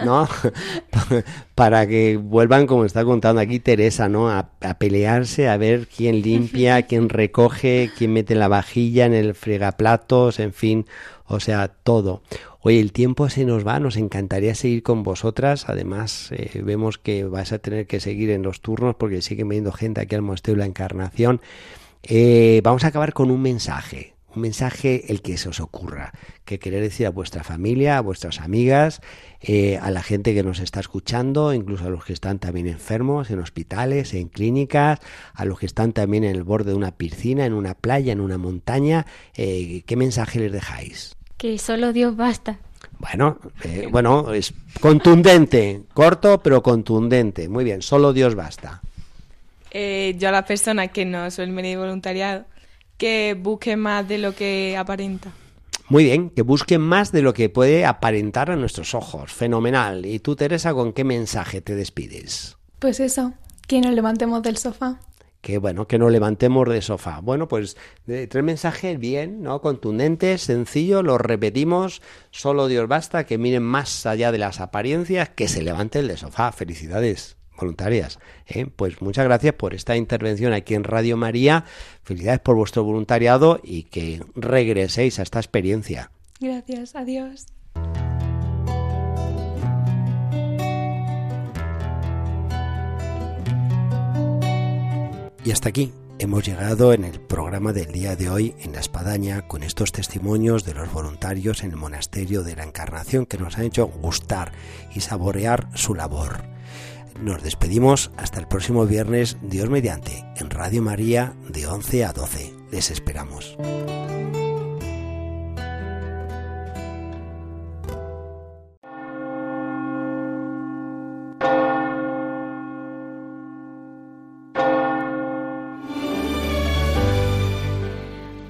[0.05, 0.29] ¿no?
[1.55, 4.31] Para que vuelvan, como está contando aquí Teresa, ¿no?
[4.31, 9.35] A, a pelearse, a ver quién limpia, quién recoge, quién mete la vajilla en el
[9.35, 10.87] fregaplatos, en fin,
[11.27, 12.23] o sea, todo.
[12.61, 15.69] Oye, el tiempo se nos va, nos encantaría seguir con vosotras.
[15.69, 19.71] Además, eh, vemos que vais a tener que seguir en los turnos porque siguen viniendo
[19.71, 21.41] gente aquí al Monasterio de la Encarnación.
[22.03, 26.13] Eh, vamos a acabar con un mensaje, un mensaje el que se os ocurra,
[26.45, 29.03] que querer decir a vuestra familia, a vuestras amigas,
[29.41, 33.31] eh, a la gente que nos está escuchando, incluso a los que están también enfermos,
[33.31, 34.99] en hospitales, en clínicas,
[35.33, 38.21] a los que están también en el borde de una piscina, en una playa, en
[38.21, 39.07] una montaña.
[39.35, 41.18] Eh, ¿Qué mensaje les dejáis?
[41.39, 42.59] Que solo Dios basta.
[42.99, 47.49] Bueno, eh, bueno, es contundente, corto pero contundente.
[47.49, 48.83] Muy bien, solo Dios basta.
[49.71, 52.45] Eh, yo a las personas que no suelen venir voluntariado,
[52.97, 55.31] que busquen más de lo que aparenta.
[55.89, 59.33] Muy bien, que busquen más de lo que puede aparentar a nuestros ojos.
[59.33, 60.05] Fenomenal.
[60.05, 62.57] ¿Y tú, Teresa, con qué mensaje te despides?
[62.79, 63.33] Pues eso,
[63.67, 65.01] que nos levantemos del sofá.
[65.41, 67.21] Que bueno, que nos levantemos de sofá.
[67.21, 67.77] Bueno, pues
[68.07, 69.61] de- tres mensajes bien, ¿no?
[69.61, 72.03] Contundentes, sencillos, los repetimos.
[72.31, 76.51] Solo Dios basta, que miren más allá de las apariencias, que se levanten del sofá.
[76.53, 78.19] Felicidades voluntarias.
[78.47, 78.67] ¿eh?
[78.67, 81.65] Pues muchas gracias por esta intervención aquí en Radio María.
[82.03, 86.11] Felicidades por vuestro voluntariado y que regreséis a esta experiencia.
[86.41, 87.47] Gracias, adiós.
[95.49, 99.49] Y hasta aquí hemos llegado en el programa del día de hoy en la espadaña
[99.49, 103.65] con estos testimonios de los voluntarios en el monasterio de la Encarnación que nos han
[103.65, 104.53] hecho gustar
[104.95, 106.43] y saborear su labor.
[107.23, 112.53] Nos despedimos hasta el próximo viernes, Dios mediante, en Radio María de 11 a 12.
[112.71, 113.57] Les esperamos.